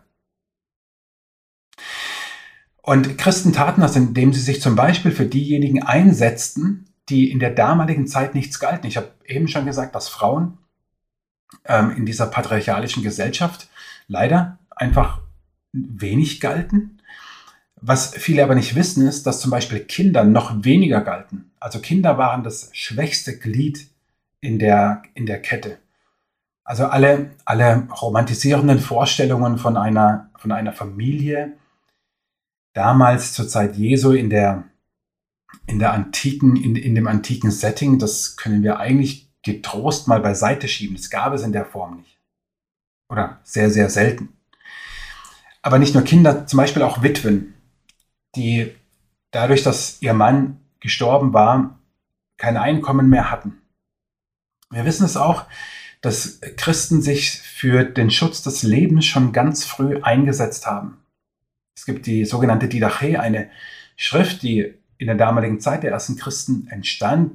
[2.83, 7.51] Und Christen taten das, indem sie sich zum Beispiel für diejenigen einsetzten, die in der
[7.51, 8.87] damaligen Zeit nichts galten.
[8.87, 10.59] Ich habe eben schon gesagt, dass Frauen
[11.65, 13.69] ähm, in dieser patriarchalischen Gesellschaft
[14.09, 15.21] leider einfach
[15.73, 17.01] wenig galten.
[17.77, 21.51] Was viele aber nicht wissen, ist, dass zum Beispiel Kinder noch weniger galten.
[21.59, 23.89] Also Kinder waren das schwächste Glied
[24.41, 25.79] in der, in der Kette.
[26.65, 31.57] Also alle, alle romantisierenden Vorstellungen von einer, von einer Familie,
[32.75, 34.65] damals zur Zeit Jesu in der,
[35.67, 40.69] in der antiken, in, in dem antiken Setting, das können wir eigentlich getrost mal beiseite
[40.69, 40.97] schieben.
[40.97, 42.19] Das gab es in der Form nicht.
[43.09, 44.29] Oder sehr, sehr selten.
[45.63, 47.55] Aber nicht nur Kinder, zum Beispiel auch Witwen,
[48.35, 48.75] die
[49.31, 51.79] dadurch, dass ihr Mann gestorben war,
[52.37, 53.59] kein Einkommen mehr hatten.
[54.71, 55.45] Wir wissen es auch,
[56.01, 60.99] dass Christen sich für den Schutz des Lebens schon ganz früh eingesetzt haben.
[61.77, 63.51] Es gibt die sogenannte Didache, eine
[63.97, 67.33] Schrift, die in der damaligen Zeit der ersten Christen entstand,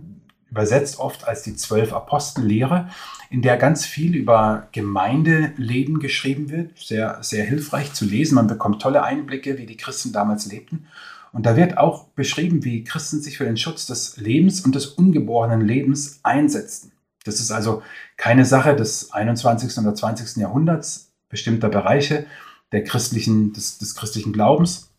[0.55, 2.87] übersetzt oft als die zwölf Apostellehre,
[3.29, 6.79] in der ganz viel über Gemeindeleben geschrieben wird.
[6.79, 8.35] Sehr, sehr hilfreich zu lesen.
[8.35, 10.87] Man bekommt tolle Einblicke, wie die Christen damals lebten.
[11.33, 14.85] Und da wird auch beschrieben, wie Christen sich für den Schutz des Lebens und des
[14.85, 16.93] ungeborenen Lebens einsetzten.
[17.25, 17.83] Das ist also
[18.15, 19.77] keine Sache des 21.
[19.79, 20.37] oder 20.
[20.37, 22.27] Jahrhunderts, bestimmter Bereiche
[22.71, 24.89] der christlichen, des, des christlichen Glaubens,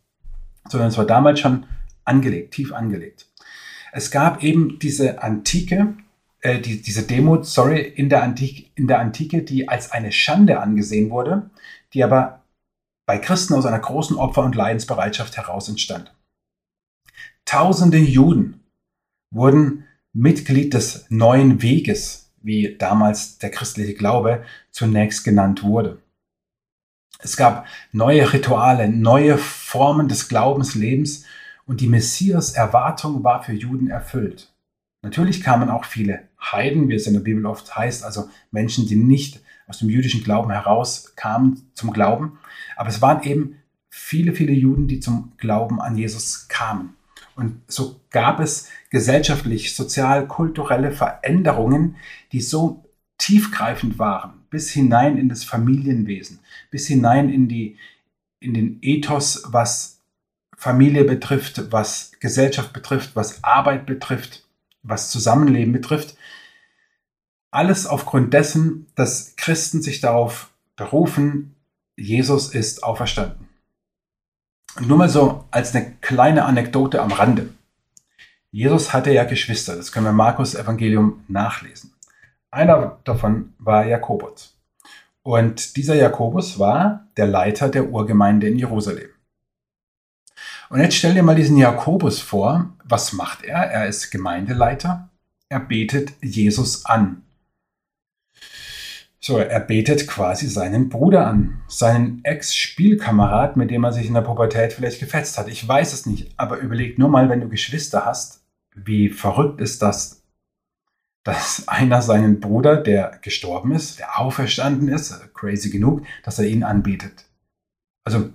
[0.68, 1.64] sondern es war damals schon
[2.04, 3.25] angelegt, tief angelegt.
[3.96, 5.94] Es gab eben diese Antike,
[6.42, 10.60] äh, die, diese Demut, sorry, in der, Antike, in der Antike, die als eine Schande
[10.60, 11.48] angesehen wurde,
[11.94, 12.42] die aber
[13.06, 16.14] bei Christen aus einer großen Opfer- und Leidensbereitschaft heraus entstand.
[17.46, 18.60] Tausende Juden
[19.32, 26.02] wurden Mitglied des neuen Weges, wie damals der christliche Glaube zunächst genannt wurde.
[27.20, 31.24] Es gab neue Rituale, neue Formen des Glaubenslebens
[31.66, 34.52] und die Messias-Erwartung war für Juden erfüllt.
[35.02, 38.96] Natürlich kamen auch viele Heiden, wie es in der Bibel oft heißt, also Menschen, die
[38.96, 42.38] nicht aus dem jüdischen Glauben heraus kamen zum Glauben,
[42.76, 43.56] aber es waren eben
[43.88, 46.94] viele, viele Juden, die zum Glauben an Jesus kamen.
[47.34, 51.96] Und so gab es gesellschaftlich, sozial, kulturelle Veränderungen,
[52.32, 52.84] die so
[53.18, 56.38] tiefgreifend waren, bis hinein in das Familienwesen,
[56.70, 57.76] bis hinein in, die,
[58.40, 59.95] in den Ethos, was
[60.56, 64.44] Familie betrifft, was Gesellschaft betrifft, was Arbeit betrifft,
[64.82, 66.16] was Zusammenleben betrifft.
[67.50, 71.54] Alles aufgrund dessen, dass Christen sich darauf berufen,
[71.96, 73.48] Jesus ist auferstanden.
[74.80, 77.48] Nur mal so als eine kleine Anekdote am Rande.
[78.50, 81.92] Jesus hatte ja Geschwister, das können wir im Markus Evangelium nachlesen.
[82.50, 84.58] Einer davon war Jakobus.
[85.22, 89.08] Und dieser Jakobus war der Leiter der Urgemeinde in Jerusalem.
[90.68, 92.72] Und jetzt stell dir mal diesen Jakobus vor.
[92.84, 93.58] Was macht er?
[93.58, 95.08] Er ist Gemeindeleiter.
[95.48, 97.22] Er betet Jesus an.
[99.26, 104.20] So, er betet quasi seinen Bruder an, seinen Ex-Spielkamerad, mit dem er sich in der
[104.20, 105.48] Pubertät vielleicht gefetzt hat.
[105.48, 108.44] Ich weiß es nicht, aber überleg nur mal, wenn du Geschwister hast,
[108.76, 110.22] wie verrückt ist das,
[111.24, 116.62] dass einer seinen Bruder, der gestorben ist, der auferstanden ist, crazy genug, dass er ihn
[116.62, 117.24] anbetet.
[118.04, 118.30] Also,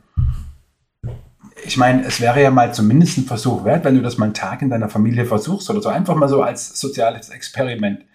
[1.63, 4.34] ich meine, es wäre ja mal zumindest ein Versuch wert, wenn du das mal einen
[4.34, 8.06] Tag in deiner Familie versuchst oder so, einfach mal so als soziales Experiment.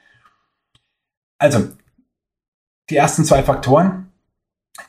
[1.38, 1.68] Also,
[2.88, 4.12] die ersten zwei Faktoren,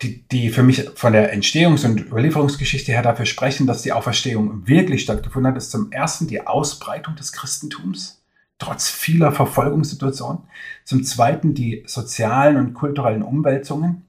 [0.01, 4.67] die, die für mich von der Entstehungs- und Überlieferungsgeschichte her dafür sprechen, dass die Auferstehung
[4.67, 8.23] wirklich stattgefunden hat, ist zum ersten die Ausbreitung des Christentums,
[8.59, 10.43] trotz vieler Verfolgungssituationen.
[10.83, 14.05] Zum zweiten die sozialen und kulturellen Umwälzungen.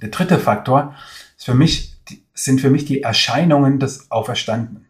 [0.00, 0.94] Der dritte Faktor
[1.36, 1.93] ist für mich,
[2.34, 4.86] sind für mich die Erscheinungen des Auferstandenen.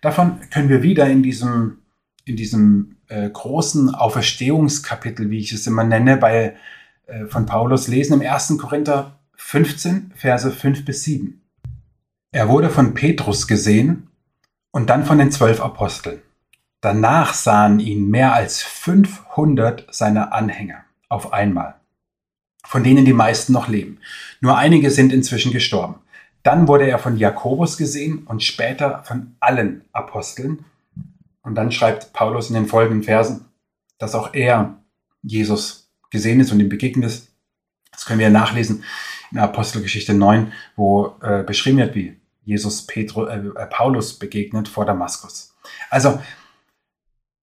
[0.00, 1.78] Davon können wir wieder in diesem,
[2.24, 6.56] in diesem äh, großen Auferstehungskapitel, wie ich es immer nenne, bei
[7.06, 8.58] äh, von Paulus lesen im 1.
[8.58, 11.40] Korinther 15, Verse 5 bis 7.
[12.32, 14.08] Er wurde von Petrus gesehen
[14.70, 16.22] und dann von den zwölf Aposteln.
[16.80, 21.74] Danach sahen ihn mehr als 500 seiner Anhänger auf einmal,
[22.64, 23.98] von denen die meisten noch leben.
[24.40, 25.96] Nur einige sind inzwischen gestorben.
[26.42, 30.64] Dann wurde er von Jakobus gesehen und später von allen Aposteln.
[31.42, 33.46] Und dann schreibt Paulus in den folgenden Versen,
[33.98, 34.82] dass auch er
[35.22, 37.28] Jesus gesehen ist und ihm begegnet ist.
[37.92, 38.84] Das können wir nachlesen
[39.32, 44.84] in Apostelgeschichte 9, wo äh, beschrieben wird, wie Jesus Petru, äh, äh, Paulus begegnet vor
[44.84, 45.54] Damaskus.
[45.88, 46.20] Also,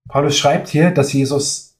[0.09, 1.77] Paulus schreibt hier, dass Jesus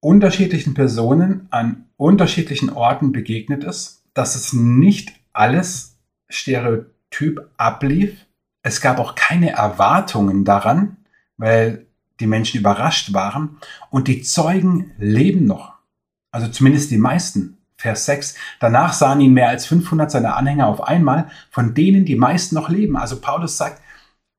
[0.00, 5.91] unterschiedlichen Personen an unterschiedlichen Orten begegnet ist, dass es nicht alles
[6.32, 8.26] stereotyp ablief.
[8.62, 10.96] Es gab auch keine Erwartungen daran,
[11.36, 11.86] weil
[12.20, 13.58] die Menschen überrascht waren
[13.90, 15.74] und die Zeugen leben noch.
[16.30, 17.58] Also zumindest die meisten.
[17.76, 18.36] Vers 6.
[18.60, 22.68] Danach sahen ihn mehr als 500 seiner Anhänger auf einmal, von denen die meisten noch
[22.68, 22.96] leben.
[22.96, 23.82] Also Paulus sagt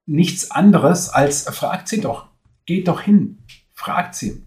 [0.06, 2.27] nichts anderes als, fragt sie doch,
[2.65, 3.39] geht doch hin,
[3.73, 4.43] fragt sie.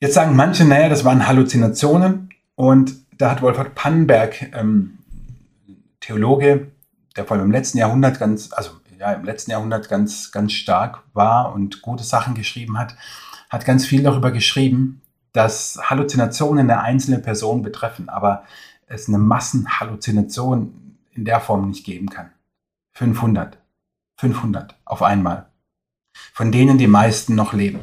[0.00, 4.98] Jetzt sagen manche, naja, das waren Halluzinationen und da hat Wolfhard Pannenberg, ähm,
[6.00, 6.70] Theologe,
[7.16, 11.02] der vor allem im letzten Jahrhundert ganz, also ja, im letzten Jahrhundert ganz, ganz stark
[11.12, 12.96] war und gute Sachen geschrieben hat,
[13.50, 15.02] hat ganz viel darüber geschrieben,
[15.32, 18.08] dass Halluzinationen eine einzelne Person betreffen.
[18.08, 18.44] Aber
[18.86, 22.30] es eine Massenhalluzination in der Form nicht geben kann.
[22.92, 23.58] 500.
[24.18, 25.46] 500 auf einmal.
[26.32, 27.80] Von denen die meisten noch leben.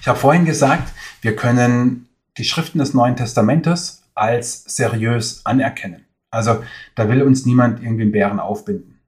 [0.00, 6.04] Ich habe vorhin gesagt, wir können die Schriften des Neuen Testamentes als seriös anerkennen.
[6.30, 6.64] Also
[6.94, 9.00] da will uns niemand irgendwie einen Bären aufbinden.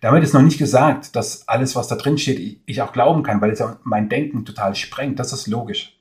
[0.00, 3.40] Damit ist noch nicht gesagt, dass alles, was da drin steht, ich auch glauben kann,
[3.40, 5.18] weil es ja mein Denken total sprengt.
[5.18, 5.98] Das ist logisch.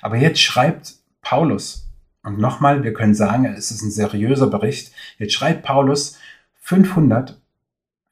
[0.00, 1.84] Aber jetzt schreibt Paulus,
[2.24, 4.92] und nochmal, wir können sagen, es ist ein seriöser Bericht.
[5.18, 6.18] Jetzt schreibt Paulus
[6.62, 7.38] 500,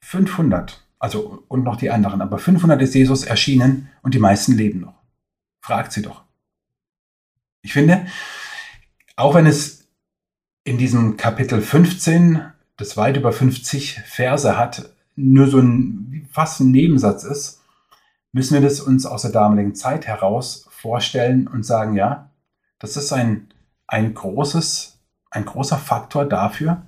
[0.00, 4.80] 500, also und noch die anderen, aber 500 ist Jesus erschienen und die meisten leben
[4.80, 5.00] noch.
[5.62, 6.21] Fragt sie doch.
[7.62, 8.06] Ich finde,
[9.16, 9.86] auch wenn es
[10.64, 12.42] in diesem Kapitel 15,
[12.76, 17.62] das weit über 50 Verse hat, nur so ein fast ein Nebensatz ist,
[18.32, 22.30] müssen wir das uns aus der damaligen Zeit heraus vorstellen und sagen, ja,
[22.78, 23.48] das ist ein,
[23.86, 24.98] ein großes,
[25.30, 26.82] ein großer Faktor dafür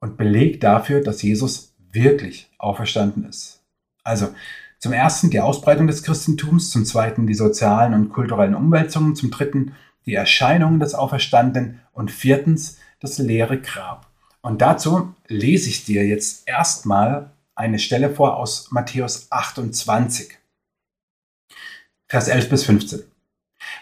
[0.00, 3.62] und Beleg dafür, dass Jesus wirklich auferstanden ist.
[4.02, 4.34] Also
[4.78, 9.74] zum ersten die Ausbreitung des Christentums, zum zweiten die sozialen und kulturellen Umwälzungen, zum dritten
[10.06, 14.06] die Erscheinungen des Auferstandenen und viertens das leere Grab.
[14.40, 20.38] Und dazu lese ich dir jetzt erstmal eine Stelle vor aus Matthäus 28,
[22.08, 23.02] Vers 11 bis 15.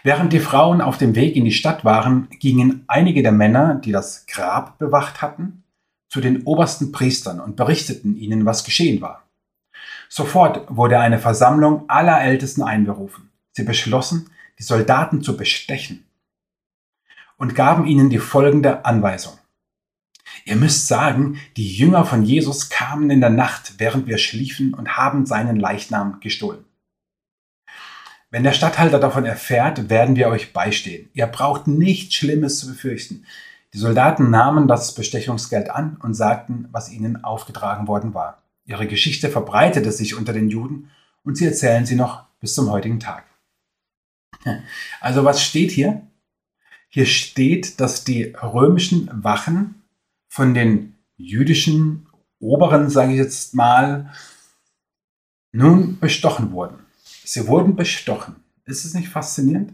[0.03, 3.91] Während die Frauen auf dem Weg in die Stadt waren, gingen einige der Männer, die
[3.91, 5.63] das Grab bewacht hatten,
[6.09, 9.23] zu den obersten Priestern und berichteten ihnen, was geschehen war.
[10.09, 13.29] Sofort wurde eine Versammlung aller Ältesten einberufen.
[13.53, 14.29] Sie beschlossen,
[14.59, 16.05] die Soldaten zu bestechen
[17.41, 19.33] und gaben ihnen die folgende Anweisung.
[20.45, 24.95] Ihr müsst sagen, die Jünger von Jesus kamen in der Nacht, während wir schliefen und
[24.95, 26.63] haben seinen Leichnam gestohlen.
[28.29, 31.09] Wenn der Statthalter davon erfährt, werden wir euch beistehen.
[31.13, 33.25] Ihr braucht nichts Schlimmes zu befürchten.
[33.73, 38.43] Die Soldaten nahmen das Bestechungsgeld an und sagten, was ihnen aufgetragen worden war.
[38.65, 40.91] Ihre Geschichte verbreitete sich unter den Juden
[41.23, 43.23] und sie erzählen sie noch bis zum heutigen Tag.
[44.99, 46.03] Also was steht hier?
[46.93, 49.81] Hier steht, dass die römischen Wachen
[50.27, 54.11] von den jüdischen Oberen, sage ich jetzt mal,
[55.53, 56.79] nun bestochen wurden.
[57.23, 58.35] Sie wurden bestochen.
[58.65, 59.73] Ist es nicht faszinierend?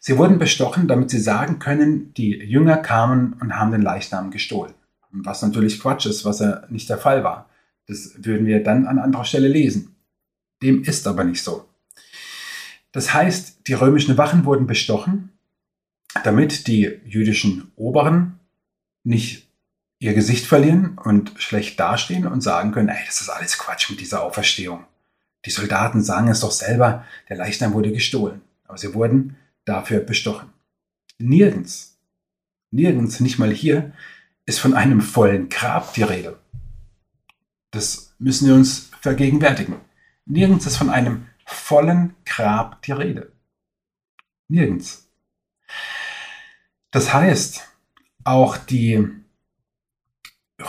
[0.00, 4.72] Sie wurden bestochen, damit sie sagen können, die Jünger kamen und haben den Leichnam gestohlen.
[5.10, 7.50] Was natürlich Quatsch ist, was ja nicht der Fall war.
[7.86, 9.94] Das würden wir dann an anderer Stelle lesen.
[10.62, 11.68] Dem ist aber nicht so.
[12.92, 15.32] Das heißt, die römischen Wachen wurden bestochen,
[16.24, 18.38] damit die jüdischen Oberen
[19.04, 19.48] nicht
[19.98, 24.00] ihr Gesicht verlieren und schlecht dastehen und sagen können, ey, das ist alles Quatsch mit
[24.00, 24.84] dieser Auferstehung.
[25.44, 28.42] Die Soldaten sagen es doch selber, der Leichnam wurde gestohlen.
[28.64, 30.50] Aber sie wurden dafür bestochen.
[31.18, 31.98] Nirgends,
[32.70, 33.92] nirgends, nicht mal hier,
[34.46, 36.38] ist von einem vollen Grab die Rede.
[37.70, 39.76] Das müssen wir uns vergegenwärtigen.
[40.26, 43.32] Nirgends ist von einem vollen Grab die Rede.
[44.48, 45.07] Nirgends.
[46.90, 47.62] Das heißt,
[48.24, 49.06] auch die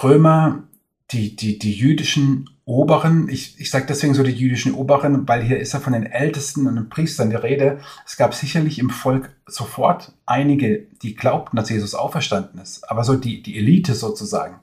[0.03, 0.63] Römer,
[1.11, 5.59] die, die, die jüdischen Oberen, ich, ich sage deswegen so die jüdischen Oberen, weil hier
[5.59, 7.79] ist ja von den Ältesten und den Priestern die Rede.
[8.05, 13.15] Es gab sicherlich im Volk sofort einige, die glaubten, dass Jesus auferstanden ist, aber so
[13.15, 14.59] die, die Elite sozusagen.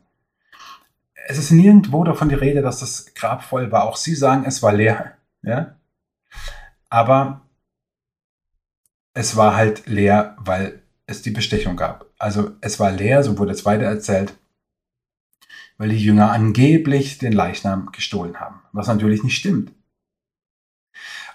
[1.29, 3.85] Es ist nirgendwo davon die Rede, dass das Grab voll war.
[3.85, 5.14] Auch sie sagen, es war leer.
[5.42, 5.75] Ja?
[6.88, 7.40] Aber
[9.14, 12.07] es war halt leer, weil es die Bestechung gab.
[12.19, 14.35] Also es war leer, so wurde es weiter erzählt,
[15.79, 19.73] weil die Jünger angeblich den Leichnam gestohlen haben, was natürlich nicht stimmt.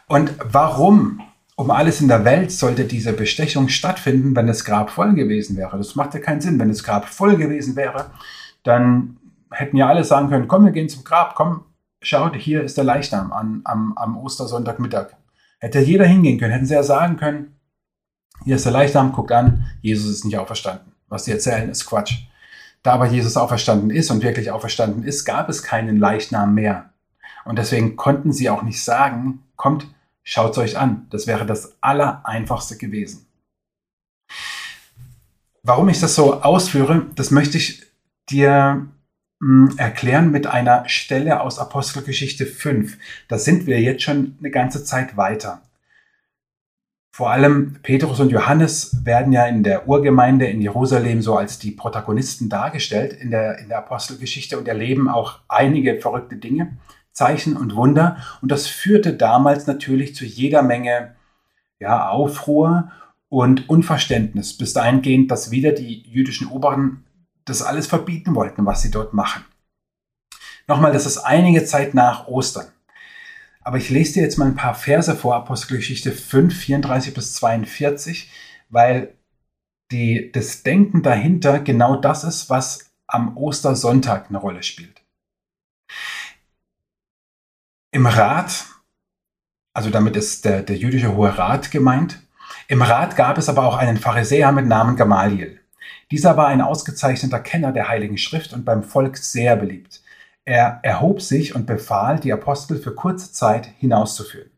[0.08, 1.22] Und warum
[1.56, 5.78] um alles in der Welt sollte diese Bestechung stattfinden, wenn das Grab voll gewesen wäre?
[5.78, 6.60] Das macht ja keinen Sinn.
[6.60, 8.12] Wenn das Grab voll gewesen wäre,
[8.64, 9.18] dann
[9.52, 11.66] hätten ja alle sagen können, komm, wir gehen zum Grab, komm,
[12.02, 15.14] schaut, hier ist der Leichnam an, am, am Ostersonntagmittag.
[15.60, 17.56] Hätte jeder hingehen können, hätten sie ja sagen können,
[18.44, 20.92] hier ist der Leichnam, guckt an, Jesus ist nicht auferstanden.
[21.08, 22.14] Was sie erzählen, ist Quatsch.
[22.84, 26.90] Da aber Jesus auferstanden ist und wirklich auferstanden ist, gab es keinen Leichnam mehr.
[27.46, 29.88] Und deswegen konnten sie auch nicht sagen, kommt,
[30.24, 31.08] schaut euch an.
[31.10, 33.28] Das wäre das Allereinfachste gewesen.
[35.64, 37.84] Warum ich das so ausführe, das möchte ich
[38.30, 38.88] dir
[39.40, 42.98] mh, hm, erklären mit einer Stelle aus Apostelgeschichte 5.
[43.28, 45.62] Da sind wir jetzt schon eine ganze Zeit weiter.
[47.14, 51.72] Vor allem Petrus und Johannes werden ja in der Urgemeinde in Jerusalem so als die
[51.72, 56.78] Protagonisten dargestellt in der, in der Apostelgeschichte und erleben auch einige verrückte Dinge,
[57.12, 58.16] Zeichen und Wunder.
[58.42, 61.16] Und das führte damals natürlich zu jeder Menge
[61.80, 62.92] ja, Aufruhr
[63.28, 67.04] und Unverständnis bis dahingehend, dass wieder die jüdischen Oberen
[67.44, 69.44] das alles verbieten wollten, was sie dort machen.
[70.66, 72.68] Nochmal, das ist einige Zeit nach Ostern.
[73.64, 78.32] Aber ich lese dir jetzt mal ein paar Verse vor, Apostelgeschichte 5, 34 bis 42,
[78.70, 79.14] weil
[79.92, 85.02] die, das Denken dahinter genau das ist, was am Ostersonntag eine Rolle spielt.
[87.92, 88.66] Im Rat,
[89.74, 92.22] also damit ist der, der jüdische Hohe Rat gemeint,
[92.68, 95.60] im Rat gab es aber auch einen Pharisäer mit Namen Gamaliel.
[96.10, 100.02] Dieser war ein ausgezeichneter Kenner der Heiligen Schrift und beim Volk sehr beliebt.
[100.46, 104.52] Er erhob sich und befahl, die Apostel für kurze Zeit hinauszuführen.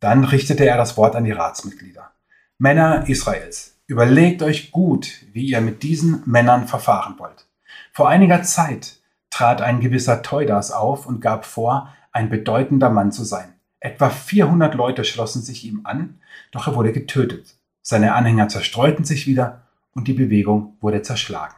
[0.00, 2.12] Dann richtete er das Wort an die Ratsmitglieder.
[2.58, 7.46] Männer Israels, überlegt euch gut, wie ihr mit diesen Männern verfahren wollt.
[7.92, 9.00] Vor einiger Zeit
[9.30, 13.54] trat ein gewisser Teudas auf und gab vor, ein bedeutender Mann zu sein.
[13.80, 16.20] Etwa 400 Leute schlossen sich ihm an,
[16.50, 17.56] doch er wurde getötet.
[17.82, 19.62] Seine Anhänger zerstreuten sich wieder
[19.92, 21.54] und die Bewegung wurde zerschlagen.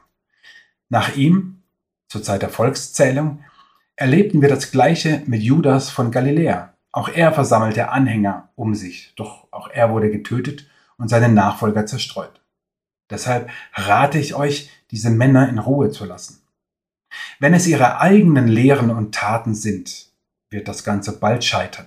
[0.88, 1.59] Nach ihm,
[2.10, 3.42] zur Zeit der Volkszählung,
[3.96, 6.74] erlebten wir das Gleiche mit Judas von Galiläa.
[6.92, 12.42] Auch er versammelte Anhänger um sich, doch auch er wurde getötet und seine Nachfolger zerstreut.
[13.08, 16.42] Deshalb rate ich euch, diese Männer in Ruhe zu lassen.
[17.38, 20.10] Wenn es ihre eigenen Lehren und Taten sind,
[20.50, 21.86] wird das Ganze bald scheitern.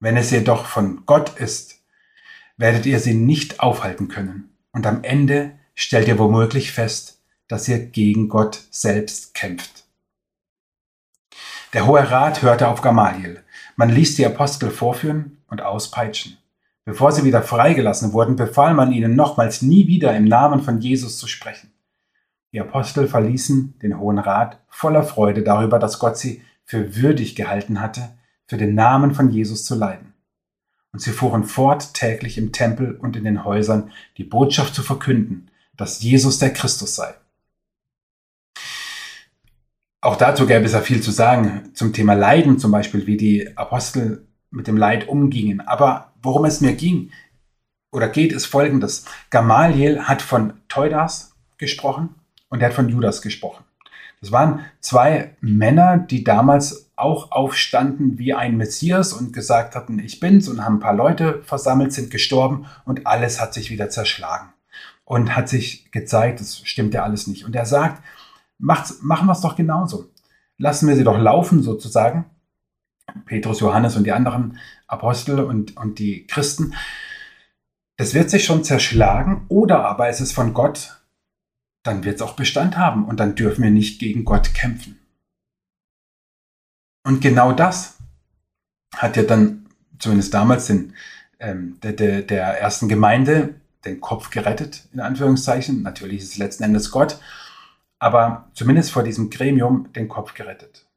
[0.00, 1.80] Wenn es jedoch von Gott ist,
[2.56, 4.56] werdet ihr sie nicht aufhalten können.
[4.72, 7.21] Und am Ende stellt ihr womöglich fest,
[7.52, 9.84] dass ihr gegen Gott selbst kämpft.
[11.74, 13.42] Der Hohe Rat hörte auf Gamaliel.
[13.76, 16.38] Man ließ die Apostel vorführen und auspeitschen.
[16.86, 21.18] Bevor sie wieder freigelassen wurden, befahl man ihnen nochmals nie wieder im Namen von Jesus
[21.18, 21.70] zu sprechen.
[22.54, 27.82] Die Apostel verließen den Hohen Rat voller Freude darüber, dass Gott sie für würdig gehalten
[27.82, 28.08] hatte,
[28.46, 30.14] für den Namen von Jesus zu leiden.
[30.90, 35.50] Und sie fuhren fort, täglich im Tempel und in den Häusern die Botschaft zu verkünden,
[35.76, 37.14] dass Jesus der Christus sei.
[40.02, 43.56] Auch dazu gäbe es ja viel zu sagen, zum Thema Leiden zum Beispiel, wie die
[43.56, 45.60] Apostel mit dem Leid umgingen.
[45.60, 47.12] Aber worum es mir ging
[47.92, 49.04] oder geht, ist folgendes.
[49.30, 52.16] Gamaliel hat von Teudas gesprochen
[52.48, 53.64] und er hat von Judas gesprochen.
[54.20, 60.18] Das waren zwei Männer, die damals auch aufstanden wie ein Messias und gesagt hatten, ich
[60.18, 64.52] bin's und haben ein paar Leute versammelt, sind gestorben und alles hat sich wieder zerschlagen
[65.04, 67.44] und hat sich gezeigt, das stimmt ja alles nicht.
[67.44, 68.02] Und er sagt,
[68.58, 70.10] macht's, machen wir es doch genauso.
[70.58, 72.26] Lassen wir sie doch laufen sozusagen.
[73.26, 76.74] Petrus, Johannes und die anderen Apostel und, und die Christen.
[77.96, 81.02] Das wird sich schon zerschlagen oder aber es ist von Gott,
[81.82, 84.98] dann wird es auch Bestand haben und dann dürfen wir nicht gegen Gott kämpfen.
[87.04, 87.98] Und genau das
[88.96, 89.66] hat ja dann
[89.98, 90.94] zumindest damals den,
[91.40, 95.82] ähm, der, der, der ersten Gemeinde den Kopf gerettet, in Anführungszeichen.
[95.82, 97.18] Natürlich ist es letzten Endes Gott,
[98.02, 100.90] aber zumindest vor diesem Gremium den Kopf gerettet.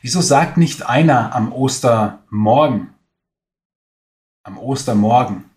[0.00, 2.94] Wieso sagt nicht einer am Ostermorgen,
[4.44, 5.50] am Ostermorgen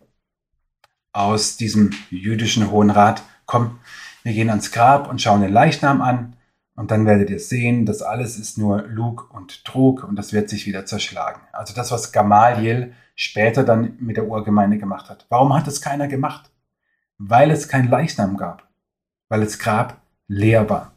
[1.14, 3.80] aus diesem jüdischen Hohen Rat, komm,
[4.24, 6.36] wir gehen ans Grab und schauen den Leichnam an
[6.76, 10.50] und dann werdet ihr sehen, das alles ist nur Lug und Trug und das wird
[10.50, 11.42] sich wieder zerschlagen.
[11.52, 15.28] Also das, was Gamaliel später dann mit der Urgemeinde gemacht hat.
[15.30, 16.50] Warum hat es keiner gemacht?
[17.20, 18.69] Weil es kein Leichnam gab.
[19.30, 20.94] Weil das Grab leer war.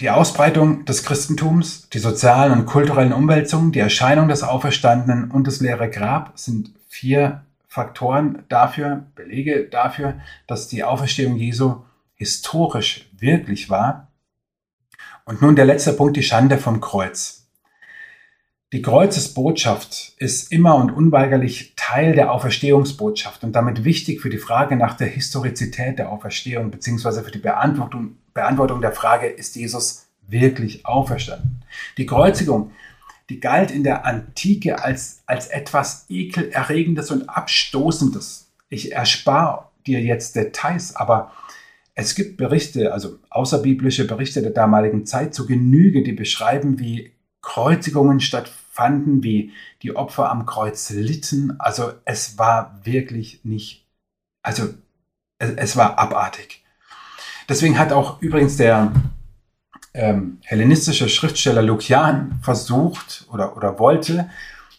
[0.00, 5.60] Die Ausbreitung des Christentums, die sozialen und kulturellen Umwälzungen, die Erscheinung des Auferstandenen und das
[5.60, 11.82] leere Grab sind vier Faktoren dafür, Belege dafür, dass die Auferstehung Jesu
[12.14, 14.08] historisch wirklich war.
[15.26, 17.39] Und nun der letzte Punkt, die Schande vom Kreuz.
[18.72, 24.76] Die Kreuzesbotschaft ist immer und unweigerlich Teil der Auferstehungsbotschaft und damit wichtig für die Frage
[24.76, 30.86] nach der Historizität der Auferstehung beziehungsweise für die Beantwortung, Beantwortung der Frage, ist Jesus wirklich
[30.86, 31.64] auferstanden?
[31.98, 32.70] Die Kreuzigung,
[33.28, 38.52] die galt in der Antike als, als etwas ekelerregendes und abstoßendes.
[38.68, 41.32] Ich erspare dir jetzt Details, aber
[41.96, 47.10] es gibt Berichte, also außerbiblische Berichte der damaligen Zeit zu Genüge, die beschreiben, wie
[47.42, 48.20] Kreuzigungen
[48.80, 49.52] stattfanden, wie
[49.82, 51.56] die Opfer am Kreuz litten.
[51.58, 53.86] Also es war wirklich nicht,
[54.42, 54.74] also
[55.38, 56.64] es, es war abartig.
[57.48, 58.92] Deswegen hat auch übrigens der
[59.92, 64.30] ähm, hellenistische Schriftsteller Lukian versucht oder, oder wollte,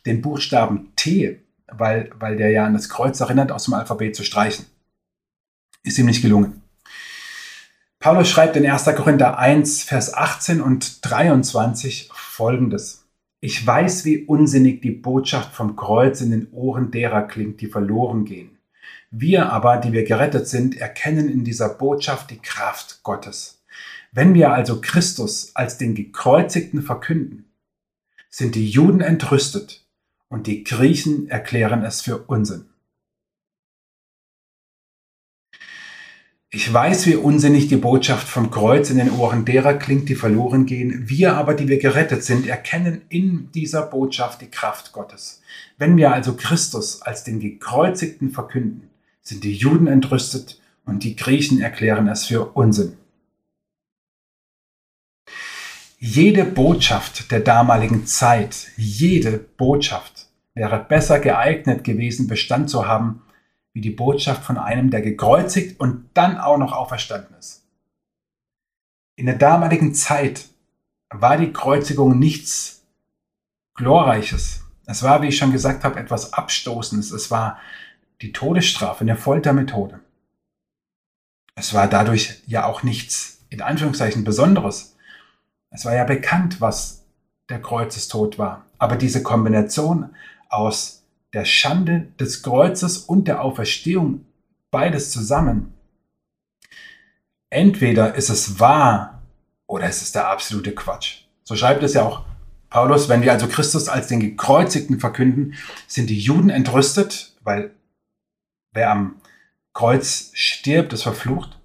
[0.05, 4.23] den Buchstaben T, weil, weil der ja an das Kreuz erinnert, aus dem Alphabet zu
[4.23, 4.65] streichen.
[5.83, 6.61] Ist ihm nicht gelungen.
[7.99, 8.85] Paulus schreibt in 1.
[8.95, 13.01] Korinther 1, Vers 18 und 23 folgendes.
[13.43, 18.23] Ich weiß, wie unsinnig die Botschaft vom Kreuz in den Ohren derer klingt, die verloren
[18.23, 18.59] gehen.
[19.09, 23.63] Wir aber, die wir gerettet sind, erkennen in dieser Botschaft die Kraft Gottes.
[24.11, 27.45] Wenn wir also Christus als den Gekreuzigten verkünden,
[28.29, 29.87] sind die Juden entrüstet
[30.29, 32.70] und die Griechen erklären es für Unsinn.
[36.53, 40.65] Ich weiß, wie unsinnig die Botschaft vom Kreuz in den Ohren derer klingt, die verloren
[40.65, 41.07] gehen.
[41.07, 45.41] Wir aber, die wir gerettet sind, erkennen in dieser Botschaft die Kraft Gottes.
[45.77, 48.89] Wenn wir also Christus als den Gekreuzigten verkünden,
[49.21, 52.97] sind die Juden entrüstet und die Griechen erklären es für Unsinn.
[55.99, 63.21] Jede Botschaft der damaligen Zeit, jede Botschaft wäre besser geeignet gewesen, Bestand zu haben
[63.73, 67.63] wie die Botschaft von einem, der gekreuzigt und dann auch noch auferstanden ist.
[69.15, 70.49] In der damaligen Zeit
[71.09, 72.83] war die Kreuzigung nichts
[73.75, 74.63] Glorreiches.
[74.85, 77.11] Es war, wie ich schon gesagt habe, etwas Abstoßendes.
[77.11, 77.59] Es war
[78.21, 79.99] die Todesstrafe, eine Foltermethode.
[81.55, 84.95] Es war dadurch ja auch nichts, in Anführungszeichen, Besonderes.
[85.69, 87.05] Es war ja bekannt, was
[87.49, 88.65] der Kreuzestod war.
[88.77, 90.15] Aber diese Kombination
[90.49, 91.00] aus
[91.33, 94.25] der Schande des Kreuzes und der Auferstehung,
[94.69, 95.73] beides zusammen.
[97.49, 99.21] Entweder ist es wahr
[99.67, 101.23] oder es ist der absolute Quatsch.
[101.43, 102.25] So schreibt es ja auch
[102.69, 105.55] Paulus, wenn wir also Christus als den Gekreuzigten verkünden,
[105.87, 107.71] sind die Juden entrüstet, weil
[108.71, 109.21] wer am
[109.73, 111.59] Kreuz stirbt, ist verflucht.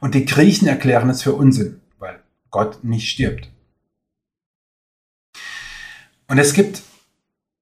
[0.00, 3.50] Und die Griechen erklären es für Unsinn, weil Gott nicht stirbt.
[6.26, 6.82] Und es gibt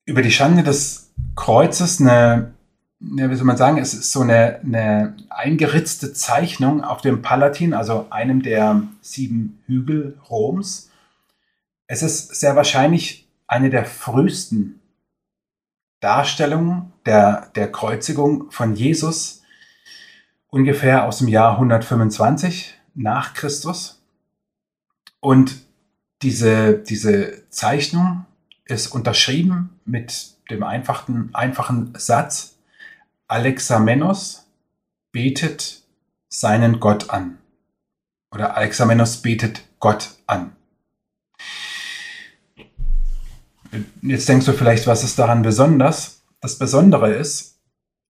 [0.06, 2.52] über die Schande des Kreuzes eine,
[3.00, 7.74] ja, wie soll man sagen, es ist so eine, eine eingeritzte Zeichnung auf dem Palatin,
[7.74, 10.90] also einem der sieben Hügel Roms.
[11.86, 14.80] Es ist sehr wahrscheinlich eine der frühesten
[16.00, 19.42] Darstellungen der, der Kreuzigung von Jesus,
[20.48, 24.02] ungefähr aus dem Jahr 125 nach Christus.
[25.20, 25.56] Und
[26.22, 28.24] diese, diese Zeichnung
[28.64, 32.58] ist unterschrieben mit dem einfachen, einfachen Satz,
[33.28, 34.46] Alexamenos
[35.12, 35.82] betet
[36.28, 37.38] seinen Gott an.
[38.32, 40.56] Oder Alexamenos betet Gott an.
[44.02, 46.22] Jetzt denkst du vielleicht, was ist daran besonders?
[46.40, 47.60] Das Besondere ist,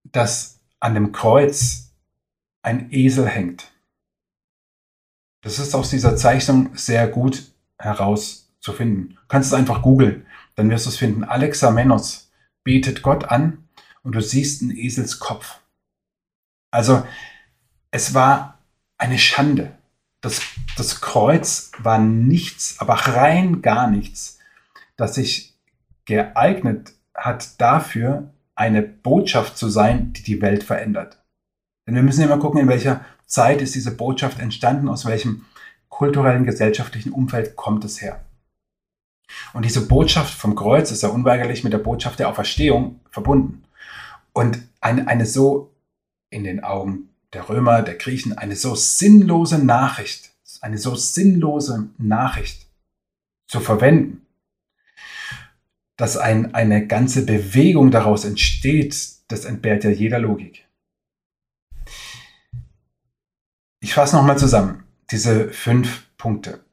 [0.03, 1.93] dass an dem Kreuz
[2.63, 3.71] ein Esel hängt.
[5.41, 9.15] Das ist aus dieser Zeichnung sehr gut herauszufinden.
[9.15, 10.25] Du kannst es einfach googeln,
[10.55, 11.23] dann wirst du es finden.
[11.23, 12.30] Alexamenos
[12.63, 13.67] betet Gott an
[14.03, 15.59] und du siehst einen Eselskopf.
[16.71, 17.05] Also
[17.91, 18.59] es war
[18.97, 19.77] eine Schande.
[20.21, 20.41] Das,
[20.77, 24.39] das Kreuz war nichts, aber rein gar nichts,
[24.95, 25.55] das sich
[26.05, 31.23] geeignet hat dafür, eine Botschaft zu sein, die die Welt verändert.
[31.87, 35.45] Denn wir müssen immer gucken, in welcher Zeit ist diese Botschaft entstanden, aus welchem
[35.89, 38.23] kulturellen, gesellschaftlichen Umfeld kommt es her.
[39.53, 43.63] Und diese Botschaft vom Kreuz ist ja unweigerlich mit der Botschaft der Auferstehung verbunden.
[44.33, 45.71] Und eine, eine so,
[46.29, 52.67] in den Augen der Römer, der Griechen, eine so sinnlose Nachricht, eine so sinnlose Nachricht
[53.47, 54.25] zu verwenden,
[55.97, 58.95] dass ein, eine ganze Bewegung daraus entsteht,
[59.27, 60.67] das entbehrt ja jeder Logik.
[63.81, 66.63] Ich fasse nochmal zusammen diese fünf Punkte.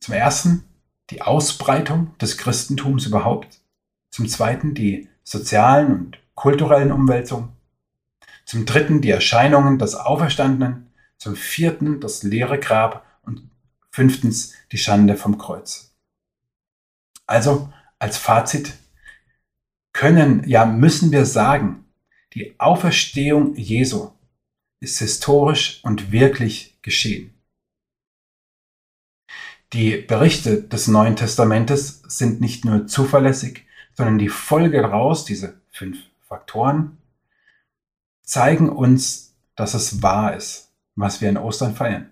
[0.00, 0.64] Zum ersten,
[1.12, 3.60] die Ausbreitung des Christentums überhaupt,
[4.10, 7.50] zum Zweiten die sozialen und kulturellen Umwälzungen,
[8.46, 13.50] zum Dritten die Erscheinungen des Auferstandenen, zum Vierten das leere Grab und
[13.90, 15.94] fünftens die Schande vom Kreuz.
[17.26, 18.72] Also als Fazit
[19.92, 21.84] können, ja müssen wir sagen,
[22.32, 24.10] die Auferstehung Jesu
[24.80, 27.31] ist historisch und wirklich geschehen.
[29.72, 33.64] Die Berichte des Neuen Testamentes sind nicht nur zuverlässig,
[33.94, 36.98] sondern die Folge daraus, diese fünf Faktoren,
[38.22, 42.10] zeigen uns, dass es wahr ist, was wir in Ostern feiern.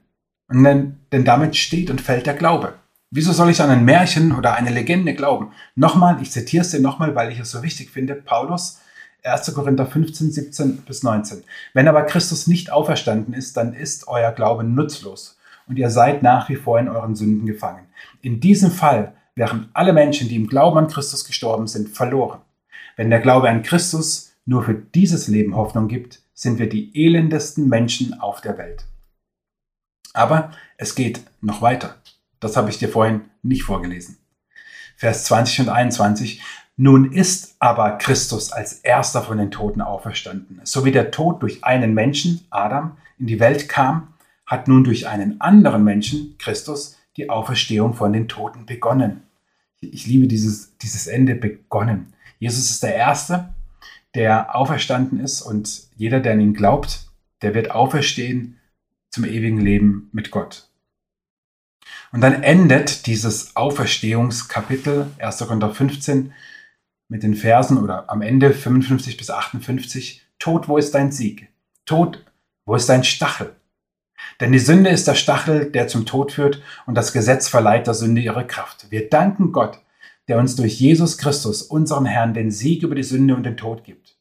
[0.48, 2.74] Und denn, denn damit steht und fällt der Glaube.
[3.10, 5.52] Wieso soll ich an ein Märchen oder eine Legende glauben?
[5.74, 8.14] Nochmal, ich zitiere es dir nochmal, weil ich es so wichtig finde.
[8.14, 8.80] Paulus,
[9.22, 9.52] 1.
[9.54, 11.44] Korinther 15, 17 bis 19.
[11.74, 15.36] Wenn aber Christus nicht auferstanden ist, dann ist euer Glaube nutzlos
[15.70, 17.86] und ihr seid nach wie vor in euren Sünden gefangen.
[18.22, 22.40] In diesem Fall wären alle Menschen, die im Glauben an Christus gestorben sind, verloren.
[22.96, 27.68] Wenn der Glaube an Christus nur für dieses Leben Hoffnung gibt, sind wir die elendesten
[27.68, 28.84] Menschen auf der Welt.
[30.12, 31.94] Aber es geht noch weiter.
[32.40, 34.18] Das habe ich dir vorhin nicht vorgelesen.
[34.96, 36.42] Vers 20 und 21.
[36.76, 40.60] Nun ist aber Christus als erster von den Toten auferstanden.
[40.64, 44.14] So wie der Tod durch einen Menschen, Adam, in die Welt kam,
[44.50, 49.22] hat nun durch einen anderen Menschen, Christus, die Auferstehung von den Toten begonnen.
[49.80, 52.12] Ich liebe dieses, dieses Ende begonnen.
[52.40, 53.54] Jesus ist der Erste,
[54.16, 57.06] der auferstanden ist und jeder, der an ihn glaubt,
[57.42, 58.58] der wird auferstehen
[59.10, 60.68] zum ewigen Leben mit Gott.
[62.10, 65.38] Und dann endet dieses Auferstehungskapitel 1.
[65.38, 66.32] Korinther 15
[67.08, 70.26] mit den Versen oder am Ende 55 bis 58.
[70.40, 71.48] Tod, wo ist dein Sieg?
[71.86, 72.24] Tod,
[72.64, 73.54] wo ist dein Stachel?
[74.40, 77.94] Denn die Sünde ist der Stachel, der zum Tod führt, und das Gesetz verleiht der
[77.94, 78.90] Sünde ihre Kraft.
[78.90, 79.78] Wir danken Gott,
[80.28, 83.84] der uns durch Jesus Christus, unseren Herrn, den Sieg über die Sünde und den Tod
[83.84, 84.16] gibt.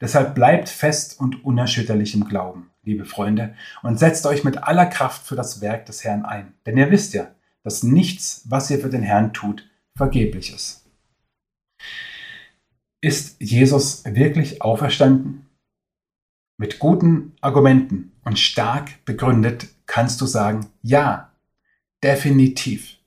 [0.00, 3.54] Deshalb bleibt fest und unerschütterlich im Glauben, liebe Freunde,
[3.84, 6.54] und setzt euch mit aller Kraft für das Werk des Herrn ein.
[6.66, 7.28] Denn ihr wisst ja,
[7.62, 10.84] dass nichts, was ihr für den Herrn tut, vergeblich ist.
[13.00, 15.46] Ist Jesus wirklich auferstanden?
[16.56, 21.32] Mit guten Argumenten und stark begründet kannst du sagen, ja,
[22.02, 22.98] definitiv.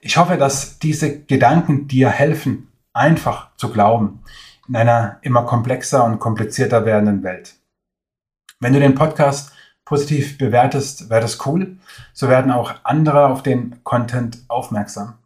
[0.00, 4.20] Ich hoffe, dass diese Gedanken dir helfen, einfach zu glauben
[4.68, 7.54] in einer immer komplexer und komplizierter werdenden Welt.
[8.60, 9.52] Wenn du den Podcast
[9.84, 11.76] positiv bewertest, wäre das cool.
[12.12, 15.18] So werden auch andere auf den Content aufmerksam.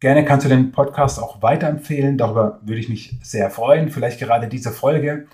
[0.00, 2.18] Gerne kannst du den Podcast auch weiterempfehlen.
[2.18, 3.90] Darüber würde ich mich sehr freuen.
[3.90, 5.26] Vielleicht gerade diese Folge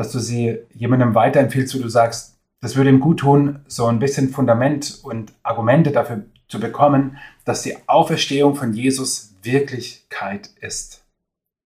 [0.00, 3.98] dass du sie jemandem weiterempfiehlst, wo du sagst, das würde ihm gut tun, so ein
[3.98, 11.04] bisschen Fundament und Argumente dafür zu bekommen, dass die Auferstehung von Jesus Wirklichkeit ist.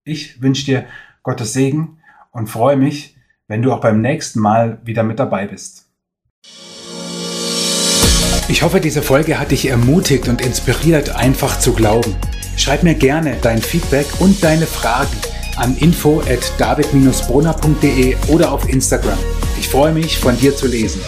[0.02, 0.84] Ich wünsche dir
[1.22, 1.98] Gottes Segen
[2.32, 3.16] und freue mich,
[3.46, 5.86] wenn du auch beim nächsten Mal wieder mit dabei bist.
[8.48, 12.16] Ich hoffe, diese Folge hat dich ermutigt und inspiriert, einfach zu glauben.
[12.56, 19.18] Schreib mir gerne dein Feedback und deine Fragen an info at david-brunner.de oder auf Instagram.
[19.58, 21.00] Ich freue mich, von dir zu lesen.